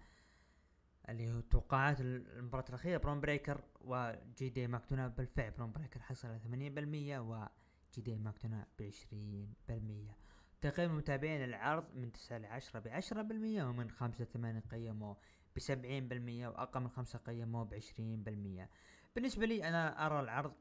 [1.10, 5.52] اللي هو توقعات المباراة الأخيرة برون بريكر وجي دي ماكدونا بالفعل.
[5.52, 10.18] برون بريكر حصل على ثمانين بالمية وجي دي ماكدونا بعشرين بالمية.
[10.62, 15.16] تقييم المتابعين العرض من تسعة لعشرة بعشرة بالمية ومن خمسة ثمانية قيموا
[15.56, 18.70] بسبعين بالمية وأقل من خمسة قيموا بعشرين بالمية.
[19.16, 20.54] بالنسبة لي أنا أرى العرض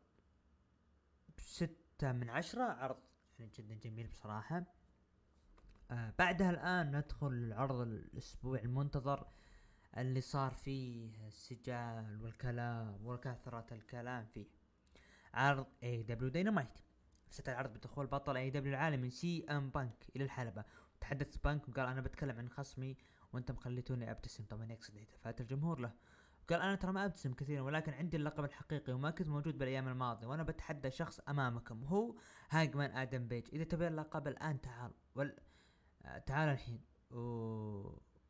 [1.39, 2.97] ستة من عشرة عرض
[3.39, 4.65] يعني جدا جميل بصراحة.
[5.91, 9.27] آه بعدها الآن ندخل للعرض الأسبوع المنتظر.
[9.97, 14.47] اللي صار فيه السجال والكلام وكثرة الكلام فيه.
[15.35, 16.79] عرض AEW Dynamite
[17.29, 20.65] افتتح العرض بدخول بطل AEW العالمي سي ام بانك إلى الحلبة.
[21.01, 22.97] تحدث بانك وقال أنا بتكلم عن خصمي
[23.33, 24.45] وأنتم خليتوني أبتسم.
[24.45, 25.93] طبعا يقصد هتافات الجمهور له.
[26.51, 30.27] قال أنا ترى ما أبتسم كثيرا ولكن عندي اللقب الحقيقي وما كنت موجود بالأيام الماضية
[30.27, 32.17] وأنا بتحدى شخص أمامكم هو
[32.51, 33.49] هانجمان آدم بيج.
[33.53, 35.37] إذا تبي اللقب الآن تعال وال...
[36.27, 36.81] تعال الحين.
[37.11, 37.19] و...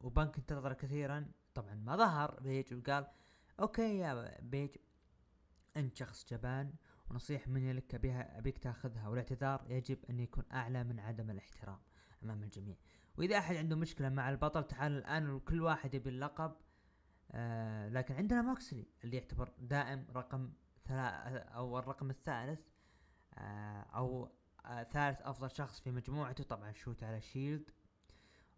[0.01, 1.33] وبنك انتظر كثيرا.
[1.61, 3.07] طبعا ما ظهر بيج وقال
[3.61, 4.70] أوكي يا بيج
[5.77, 6.73] أنت شخص جبان
[7.11, 11.79] ونصيحة مني لك بها أبيك تأخذها والاعتذار يجب أن يكون أعلى من عدم الاحترام
[12.23, 12.77] أمام الجميع.
[13.16, 16.57] وإذا أحد عنده مشكلة مع البطل تعال الآن وكل واحد يبي اللقب.
[17.33, 20.53] آه لكن عندنا موكسلي اللي يعتبر دائم رقم
[20.90, 22.61] أو الرقم الثالث.
[23.35, 24.33] آه أو
[24.64, 27.70] آه ثالث أفضل شخص في مجموعته طبعا shot على شيلد.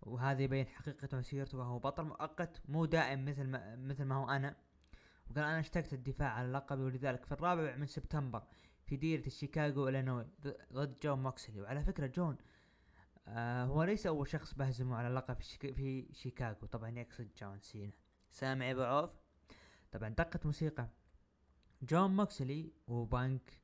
[0.03, 4.57] وهذا يبين حقيقة مسيرته وهو بطل مؤقت مو دائم مثل ما مثل ما هو أنا.
[5.31, 8.43] وقال أنا اشتقت الدفاع عن لقبي ولذلك في الرابع من سبتمبر
[8.87, 10.27] في ديرة شيكاغو الينوي
[10.73, 11.61] ضد جون موكسلي.
[11.61, 12.37] وعلى فكرة جون
[13.29, 16.67] آه هو ليس أول شخص بهزمه على اللقب في, في شيكاغو.
[16.67, 17.93] طبعا يقصد جون سينا.
[18.31, 19.13] سامع أبو عوف؟
[19.93, 20.89] طبعا دقت موسيقى.
[21.83, 23.61] جون موكسلي وبانك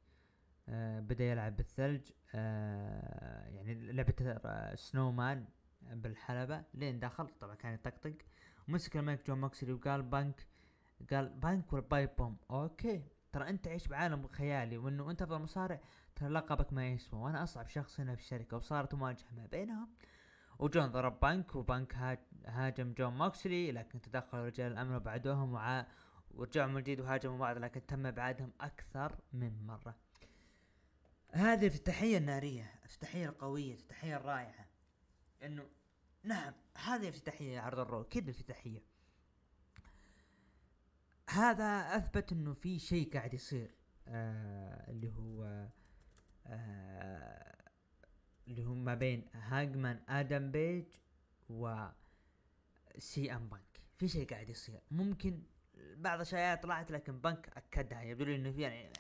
[0.69, 5.47] آه بدأ يلعب بالثلج آه يعني لعبة snowman
[5.95, 6.65] بالحلبة.
[6.75, 8.17] لين دخل طبعا كان يطقطق.
[8.69, 10.47] ومسك المايك جون موكسلي وقال بانك
[11.13, 12.37] قال بانك ولا pipe bomb.
[12.51, 13.03] أوكي.
[13.33, 15.81] ترى أنت عايش بعالم خيالي وإنه انت افضل مصارع
[16.17, 19.89] ترى لقبك ما يسوى وأنا أصعب شخص هنا في الشركة وصارت مواجهة ما بينهم.
[20.59, 25.87] وجون ضرب بانك وبانك هاجم جون موكسلي لكن تدخل رجال الأمن وبعدوهم وع...
[26.31, 29.95] ورجعوا من جديد وهاجموا بعض لكن تم ابعادهم أكثر من مرة.
[31.33, 34.67] هذه الافتتاحية النارية الافتتاحية القوية الافتتاحية الرائعة
[35.43, 35.67] إنه
[36.23, 38.83] نعم هذه افتتاحية عرض الرو كذا افتتاحية
[41.31, 43.75] هذا أثبت إنه في شيء قاعد يصير
[44.09, 45.69] آه اللي هو
[46.47, 47.59] آه
[48.49, 50.85] اللي هو ما بين هانجمان آدم بيج
[51.49, 51.87] و
[52.99, 53.83] سي أم بانك.
[53.99, 54.81] في شيء قاعد يصير.
[54.91, 55.43] ممكن
[55.97, 58.03] بعض الاشياء طلعت لكن بنك أكدها.
[58.03, 58.93] يبدو لي إنه في يعني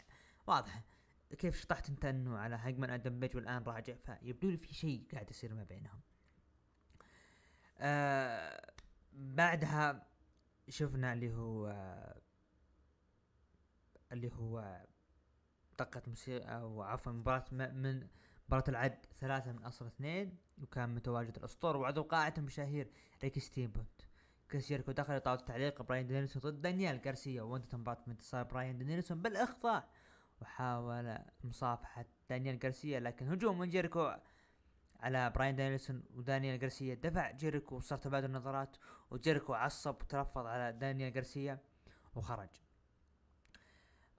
[0.46, 0.82] واضح.
[1.38, 5.30] كيف شطحت أنت إنه على هانجمان آدم بيج والآن راجع؟ فيبدو لي في شيء قاعد
[5.30, 6.00] يصير ما بينهم.
[7.80, 8.72] آه
[9.12, 10.06] بعدها
[10.68, 11.74] شفنا اللي هو
[14.12, 14.84] اللي هو
[15.78, 18.06] دقة موسيقى أو عفوا مباراة من
[18.48, 22.90] مباراة العد ثلاثة من أصل اثنين وكان متواجد الاسطورة وعضو قاعة المشاهير
[23.22, 24.06] ريكي ستيمبوت
[24.50, 27.42] كريس جيريكو دخل طاولة التعليق براين دانيلسون ضد دانيال غارسيا.
[27.42, 29.88] وانتهت مباراة انتصار براين دانيلسون بالاخضاع
[30.40, 34.12] وحاول مصافحة دانيال غارسيا لكن هجوم من جيريكو
[35.00, 36.94] على براين دانيلسون ودانيال غارسيا.
[36.94, 38.76] دفع جيريكو وصار تبادل نظرات
[39.10, 41.58] وجيريكو عصب وتنرفز على دانيال غارسيا
[42.14, 42.48] وخرج.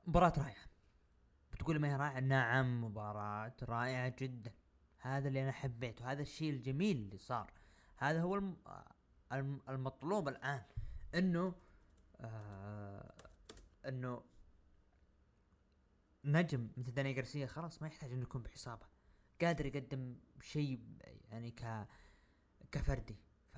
[0.07, 0.65] مباراة رائعة.
[1.51, 4.51] بتقول ما هي رائعة؟ نعم مباراة رائعة جدا.
[4.97, 7.51] هذا اللي أنا حبيته هذا الشيء الجميل اللي صار.
[7.97, 9.61] هذا هو الم...
[9.69, 10.61] المطلوب الآن.
[11.15, 11.55] إنه
[12.21, 13.13] آه
[13.87, 14.23] إنه
[16.25, 18.85] نجم مثل داني غارسيا خلاص ما يحتاج إنه يكون بحسابه.
[19.41, 20.79] قادر يقدم شيء
[21.31, 21.87] يعني ك
[22.71, 23.15] كفردي.
[23.53, 23.57] ف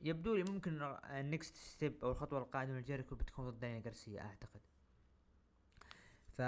[0.00, 4.60] يبدو لي ممكن ال next step أو الخطوة القادمة لجيريكو بتكون ضد داني غارسيا أعتقد.
[6.28, 6.42] ف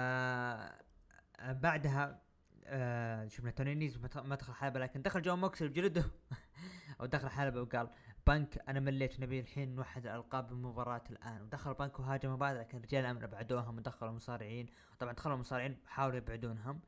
[1.41, 2.21] بعدها
[2.67, 6.05] آه شفنا توني نيز مت- مدخل حلبة لكن دخل جون موكسلي بجلده.
[7.01, 7.89] أو دخل حلبة وقال
[8.27, 11.41] بنك أنا مليت نبي الحين نوحد الالقاب بمباراة الآن.
[11.41, 14.65] ودخل بنك وهاجم مبادرة لكن رجال الأمن أبعدوهم ودخلوا المصارعين.
[14.99, 16.81] طبعا دخلوا المصارعين حاولوا يبعدونهم.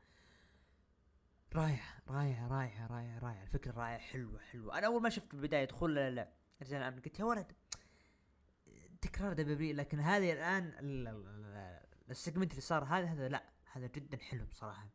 [1.57, 3.41] رايح رايح رايح رايح رايح.
[3.41, 4.77] الفكرة رايح حلوة حلوة.
[4.77, 6.29] أنا أول ما شفت البداية دخول لا
[6.61, 7.51] رجال الأمن قلت يا ولد
[9.01, 13.43] تكرار دبابي لكن هذه الآن ال- ال- ال- السيجمنت اللي صار هذا هذا لا.
[13.71, 14.87] هذا جدا حلو بصراحة.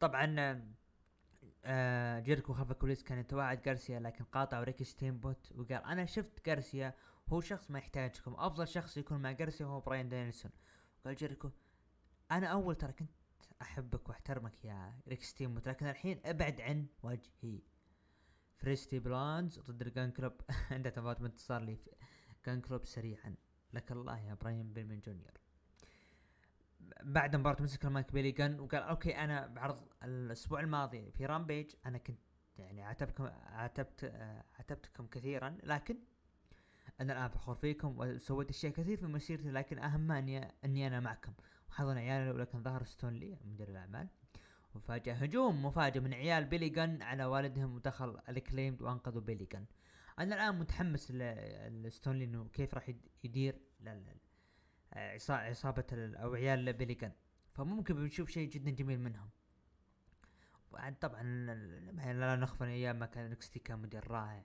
[0.00, 0.36] طبعا
[1.64, 6.94] آه، جيركو خلف الكواليس كان يتواعد جارسيا لكن قاطع ريكي ستينبوت وقال أنا شفت جارسيا
[7.28, 8.34] هو شخص ما يحتاجكم.
[8.34, 10.50] أفضل شخص يكون مع جارسيا هو براين دانيلسون.
[11.04, 11.50] قال جيركو
[12.30, 13.10] أنا أول ترى كنت
[13.62, 17.60] أحبك وأحترمك يا ريكي ستيمبوت لكن الحين أبعد عن وجهي.
[18.56, 20.32] فارستي بلوندز ضد الجن كلوب.
[20.70, 21.78] عنده تفاوت انتصار لي.
[22.46, 23.34] جن كلوب سريعا.
[23.72, 25.32] لك الله يا براين بيلمن جونيور.
[27.02, 31.70] بعد مباراة مسك المايك بيلي جن وقال أوكي أنا بعرض الأسبوع الماضي في رامبيج.
[31.86, 32.20] أنا كنت
[32.58, 34.12] يعني عاتبكم عاتبت
[34.58, 35.98] عاتبتكم كثيرا لكن
[37.00, 41.32] أنا الآن فخور فيكم وسويت أشياء كثير في مسيرتي لكن أهم أني أني أنا معكم.
[41.72, 44.08] وحضن عيالي ولكن ظهر ستوكلي مدير الأعمال.
[44.74, 49.66] وفاجأ هجوم مفاجئ من عيال بيلي جن على والدهم ودخل الأكليمد وأنقذوا بيلي جن
[50.18, 53.60] أنا الآن متحمس لستوكلي إنه كيف راح يد- يدير
[55.30, 57.12] عصابة أو عيال بيلي جن
[57.52, 59.30] فممكن بنشوف شيء جدا جميل منهم.
[60.70, 61.22] وعاد طبعا
[62.12, 64.44] لا نخفى أيام ما كان NXT كان مدير رائع.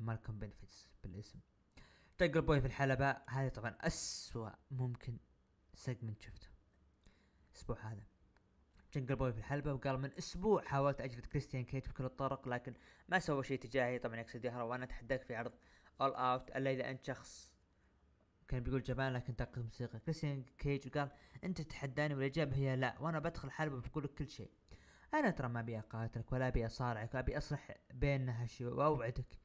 [0.00, 1.38] مالكوم بيفنز بالاسم.
[2.18, 3.16] جنجل بوي في الحلبة.
[3.28, 5.18] هذه طبعا أسوأ ممكن
[5.78, 6.48] segment شفته.
[7.52, 8.02] الأسبوع هذا.
[8.94, 12.74] جنجل بوي في الحلبة وقال من أسبوع حاولت أجلد كريستيان كيج بكل الطرق لكن
[13.08, 13.98] ما سوى شيء تجاهي.
[13.98, 15.52] طبعا يقصد يهرب وأنا أتحداك في عرض
[16.00, 17.52] اول اوت الا اذا أنت شخص
[18.48, 19.98] كان بيقول جبان لكن تقصد موسيقى.
[19.98, 21.10] كريستيان كيج وقال
[21.44, 24.50] أنت تتحداني والإجابة هي لا وأنا بدخل حلبة بقول لك كل شيء.
[25.14, 29.38] أنا ترى ما أبي أقاتلك ولا أبي أصارعك أبي أصلح بيننا هالشيء وأوعدك.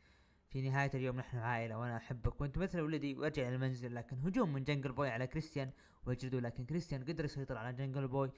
[0.53, 2.41] في نهاية اليوم نحن عائلة وأنا أحبك.
[2.41, 5.71] وأنت مثل ولدي وأرجع إلى المنزل لكن هجوم من جنجل بوي على كريستيان
[6.05, 8.31] وجلده لكن كريستيان قدر يسيطر على جنجل بوي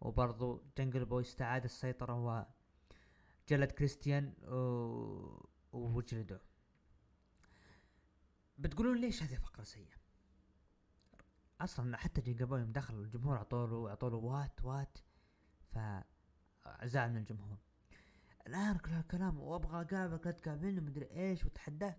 [0.00, 2.14] وبرضو جنجل بوي استعاد السيطرة
[3.50, 5.48] وجلد كريستيان و...
[5.72, 6.40] وجلده.
[8.58, 10.00] بتقولون ليش هذه فقرة سيئة؟
[11.60, 14.98] أصلا حتى جنجل بوي دخل الجمهور اعطوله اعطوله what what
[15.72, 17.58] فزعل من الجمهور.
[18.46, 21.98] الآن كل هالكلام وأبغى أقابلك لا تقابلني مدري إيش وتحداك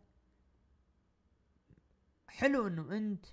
[2.28, 3.26] حلو إنه أنت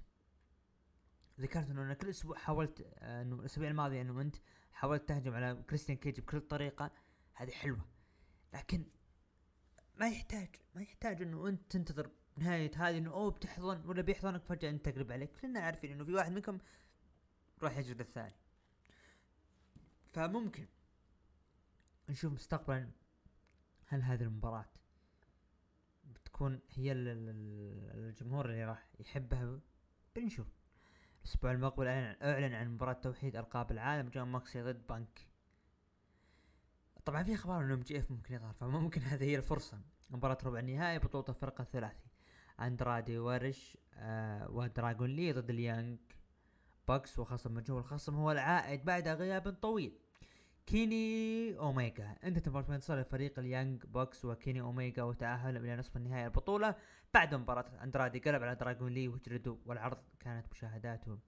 [1.40, 4.36] ذكرت إنه أنا كل أسبوع حاولت آه، إنه الأسبوع الماضي إنه أنت
[4.72, 6.90] حاولت تهجم على كريستيان كيج بكل طريقة
[7.34, 7.84] هذه حلوة.
[8.54, 8.84] لكن
[9.96, 14.70] ما يحتاج ما يحتاج إنه أنت تنتظر نهاية هذه إنه أوه بتحضن ولا بيحضنك فجأة
[14.70, 15.30] أنت تقلب عليك.
[15.40, 16.58] كلنا عارفين إنه في واحد منكم
[17.62, 18.34] راح يجلد الثاني
[20.12, 20.66] فممكن.
[22.08, 22.90] نشوف مستقبلا
[23.86, 24.64] هل هذه المباراة
[26.04, 29.60] بتكون هي ال- ال- ال- الجمهور اللي راح يحبها؟
[30.16, 30.46] بنشوف.
[31.18, 35.26] الأسبوع المقبل اعلن عن مباراة توحيد ألقاب العالم جون موكسلي ضد بانك.
[37.04, 39.80] طبعا في أخبار إنه MJF ممكن يظهر فممكن هذه هي الفرصة.
[40.10, 42.08] مباراة ربع النهائي بطولة الفرقة الثلاثي.
[42.60, 45.98] أندرادي وروش آه ودراغون لي ضد ال Young
[46.88, 49.98] Bucks وخصم مجهول الخصم هو العائد بعد غياب طويل.
[50.68, 56.24] كيني اوميجا انتهت مباراة انتصار لفريق ال Young Bucks وكيني اوميجا وتأهلوا إلى نصف النهائي
[56.24, 56.74] البطولة
[57.14, 58.18] بعد مباراة أندرادي.
[58.18, 61.18] قلب على دراغون لي وجلده والعرض كانت مشاهداته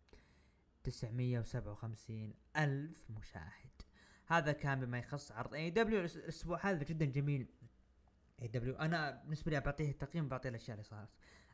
[0.84, 3.70] 957 ألف مشاهد.
[4.26, 6.58] هذا كان بما يخص عرض AEW الأسبوع.
[6.62, 7.46] هذا جدا جميل.
[8.42, 11.08] AEW أنا بالنسبة لي بعطيه تقييم بعطيه الأشياء اللي صارت.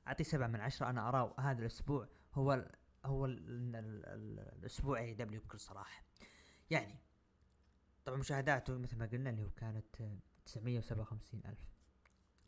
[0.07, 0.91] أعطيه سبعة من عشرة.
[0.91, 2.70] أنا أراه هذا الأسبوع هو ال
[3.05, 6.03] هو ال ال ال الأسبوع AEW بكل صراحة.
[6.70, 7.06] يعني
[8.07, 11.59] طبعا مشاهداته مثل ما قلنا اللي هو كانت آه، 957 ألف.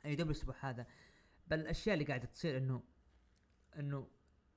[0.05, 0.87] AEW الأسبوع هذا
[1.47, 2.83] بل الأشياء اللي قاعدة تصير إنه
[3.79, 4.09] إنه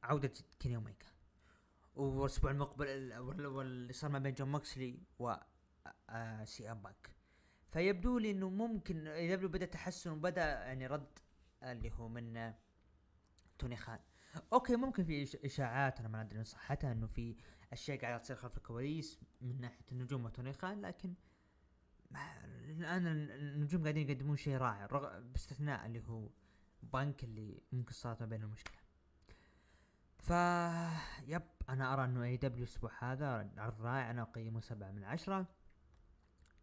[0.04, 1.06] عودة كيني اوميجا
[1.96, 5.34] والأسبوع المقبل ال- وال- واللي صار ما بين جون موكسلي و
[6.44, 7.10] سي ام بانك.
[7.72, 11.20] فيبدو لي إنه ممكن AEW بدأ تحسن وبدأ يعني رد
[11.64, 12.54] اللي هو من
[13.60, 14.00] توني خان.
[14.54, 17.36] okay ممكن في إشاعات أنا ما أدري عن صحتها إنه في
[17.74, 21.14] أشياء قاعدة تصير خلف الكواليس من ناحية النجوم وتوني خان لكن
[22.70, 24.86] الآن ال- النجوم قاعدين يقدمون شيء رائع
[25.20, 26.30] باستثناء اللي هو
[26.84, 28.82] بانك اللي ممكن صارت ما بينهم مشكلة.
[30.20, 30.30] ف
[31.28, 35.46] yep أنا أرى إنه AEW الأسبوع هذا عرض رائع أنا أقيمه سبعة من عشرة.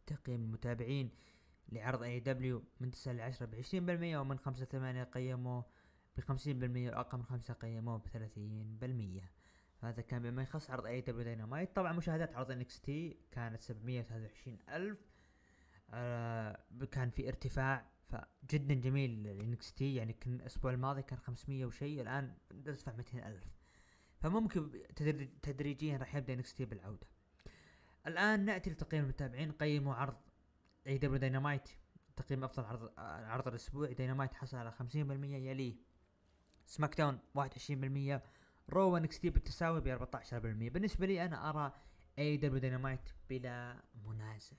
[0.07, 1.11] تقييم المتابعين
[1.69, 5.65] لعرض AEW من تسعة لعشرة بعشرين بالمية ومن خمسة ثمانية قيموه
[6.19, 9.33] بخمسين بالمية وأقل من خمسة قيموه بثلاثين بالمية.
[9.81, 14.99] هذا كان بما يخص عرض AEW Dynamite طبعا مشاهدات عرض NXT كانت 723 ألف.
[15.91, 19.95] آه كان في ارتفاع فجدا جميل ل NXT.
[19.95, 22.35] يعني كان الأسبوع الماضي كان 500 وشيء الآن
[22.67, 23.45] ارتفع 200 ألف.
[24.21, 24.83] فممكن
[25.43, 27.07] تدريجيا راح يبدأ NXT بالعودة.
[28.07, 29.53] الآن نأتي لتقييم المتابعين.
[29.53, 30.17] قيموا عرض
[30.87, 31.69] AEW Dynamite
[32.17, 33.93] تقييم أفضل عرض عرض الأسبوع.
[33.93, 34.95] داينامايت حصل على 50%
[35.35, 35.88] يليه.
[36.69, 38.21] SmackDown 21%
[38.71, 41.73] Raw NXT بالتساوي ب 14% بالنسبة لي أنا أرى
[42.19, 44.57] AEW Dynamite بلا منازع.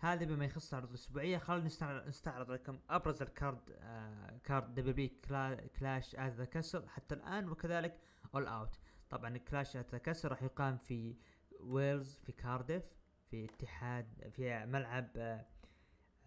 [0.00, 1.68] هذا بما يخص العروض الاسبوعيه خلينا
[2.08, 7.48] نستعرض لكم أبرز ال card آه card WWE كلا Clash at the Castle حتى الآن
[7.48, 7.98] وكذلك
[8.34, 8.78] All Out
[9.10, 11.16] طبعا Clash at the Castle راح يقام في
[11.60, 12.82] ويلز في كارديف
[13.30, 15.46] في اتحاد في ملعب آه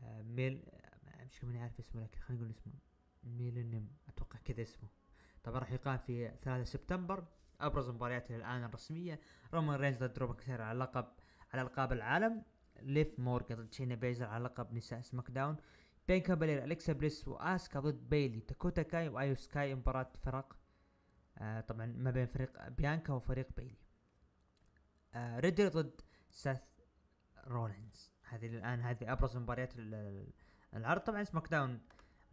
[0.03, 0.63] آه ميل
[1.25, 2.73] مش كمان عارف اسمه لكن خلينا نقول اسمه.
[3.23, 3.87] ميلينيوم.
[4.07, 4.89] أتوقع كذا اسمه.
[5.47, 7.25] طبعا راح يقام في 3 سبتمبر.
[7.61, 9.19] أبرز مبارياته الآن الرسمية.
[9.53, 11.07] رومان رينز ضد درو ماكنتاير على لقب
[11.53, 12.43] على ألقاب العالم.
[12.81, 15.57] ليف مورغان ضد شاينا بيزلر على لقب نساء SmackDown.
[16.07, 18.39] بيانكا بلير أليكسا بليس وآسكا ضد بيلي.
[18.39, 20.57] داكوتا كاي وآيو سكاي مباراة فرق.
[21.37, 23.77] آه طبعا ما بين فريق بيانكا وفريق بيلي.
[25.13, 26.63] آه ريدل ضد سيث
[27.47, 28.11] رولينز.
[28.29, 29.73] هذه الآن هذه أبرز مباريات
[30.73, 31.01] العرض.
[31.01, 31.81] طبعا SmackDown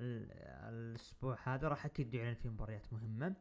[0.01, 3.35] الأسبوع هذا راح أكيد يعلن فيه مباريات مهمة.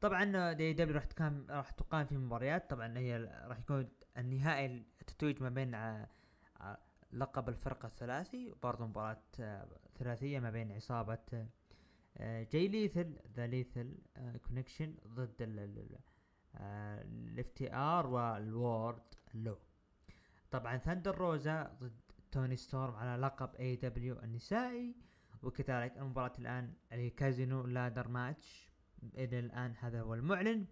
[0.00, 2.70] طبعا AEW راح تقام راح تقام في مباريات.
[2.70, 3.88] طبعا هي راح يكون
[4.18, 6.04] النهائي التتويج ما بين
[7.12, 9.22] لقب الفرقة الثلاثي وبرضه مباراة
[9.98, 11.46] ثلاثية ما بين عصابة
[12.20, 13.98] جاي ليثال the Lethal
[14.48, 15.34] Connection ضد
[16.60, 19.58] ال FTR و ووردلو.
[20.50, 22.00] طبعا ثندر روزا ضد
[22.32, 24.94] توني ستورم على لقب AEW النسائي.
[25.42, 28.70] وكذلك المباراة الآن اللي هي Casino Ladder Match.
[29.14, 30.66] إلى الآن هذا هو المعلن.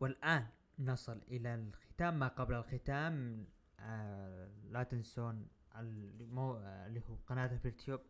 [0.00, 0.46] والآن
[0.78, 2.18] نصل إلى الختام.
[2.18, 3.46] ما قبل الختام
[3.80, 8.00] آه لا تنسون اللي هو قناة في اليوتيوب.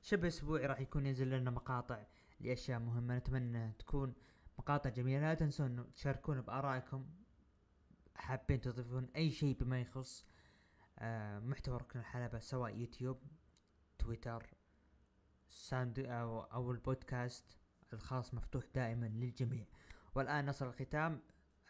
[0.00, 2.06] شبه أسبوعي راح يكون ينزل لنا مقاطع
[2.40, 3.16] لأشياء مهمة.
[3.16, 4.14] نتمنى تكون
[4.58, 5.20] مقاطع جميلة.
[5.20, 7.06] لا تنسون تشاركونا بآرائكم.
[8.16, 10.26] حابين تضيفون أي شيء بما يخص
[10.98, 13.22] آه محتوى ركن الحلبة سواء يوتيوب
[13.98, 14.54] تويتر
[15.52, 17.58] ساند أو, أو البودكاست
[17.92, 19.64] الخاص مفتوح دائما للجميع.
[20.14, 21.20] والآن نصل الختام.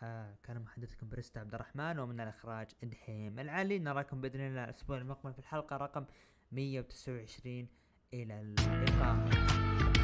[0.03, 3.78] آه كان محدثكم بريست عبد الرحمن ومن الإخراج إدحيم العلي.
[3.78, 6.05] نراكم بإذن الله الأسبوع المقبل في الحلقة رقم
[6.53, 7.68] 129
[8.14, 10.01] إلى اللقاء.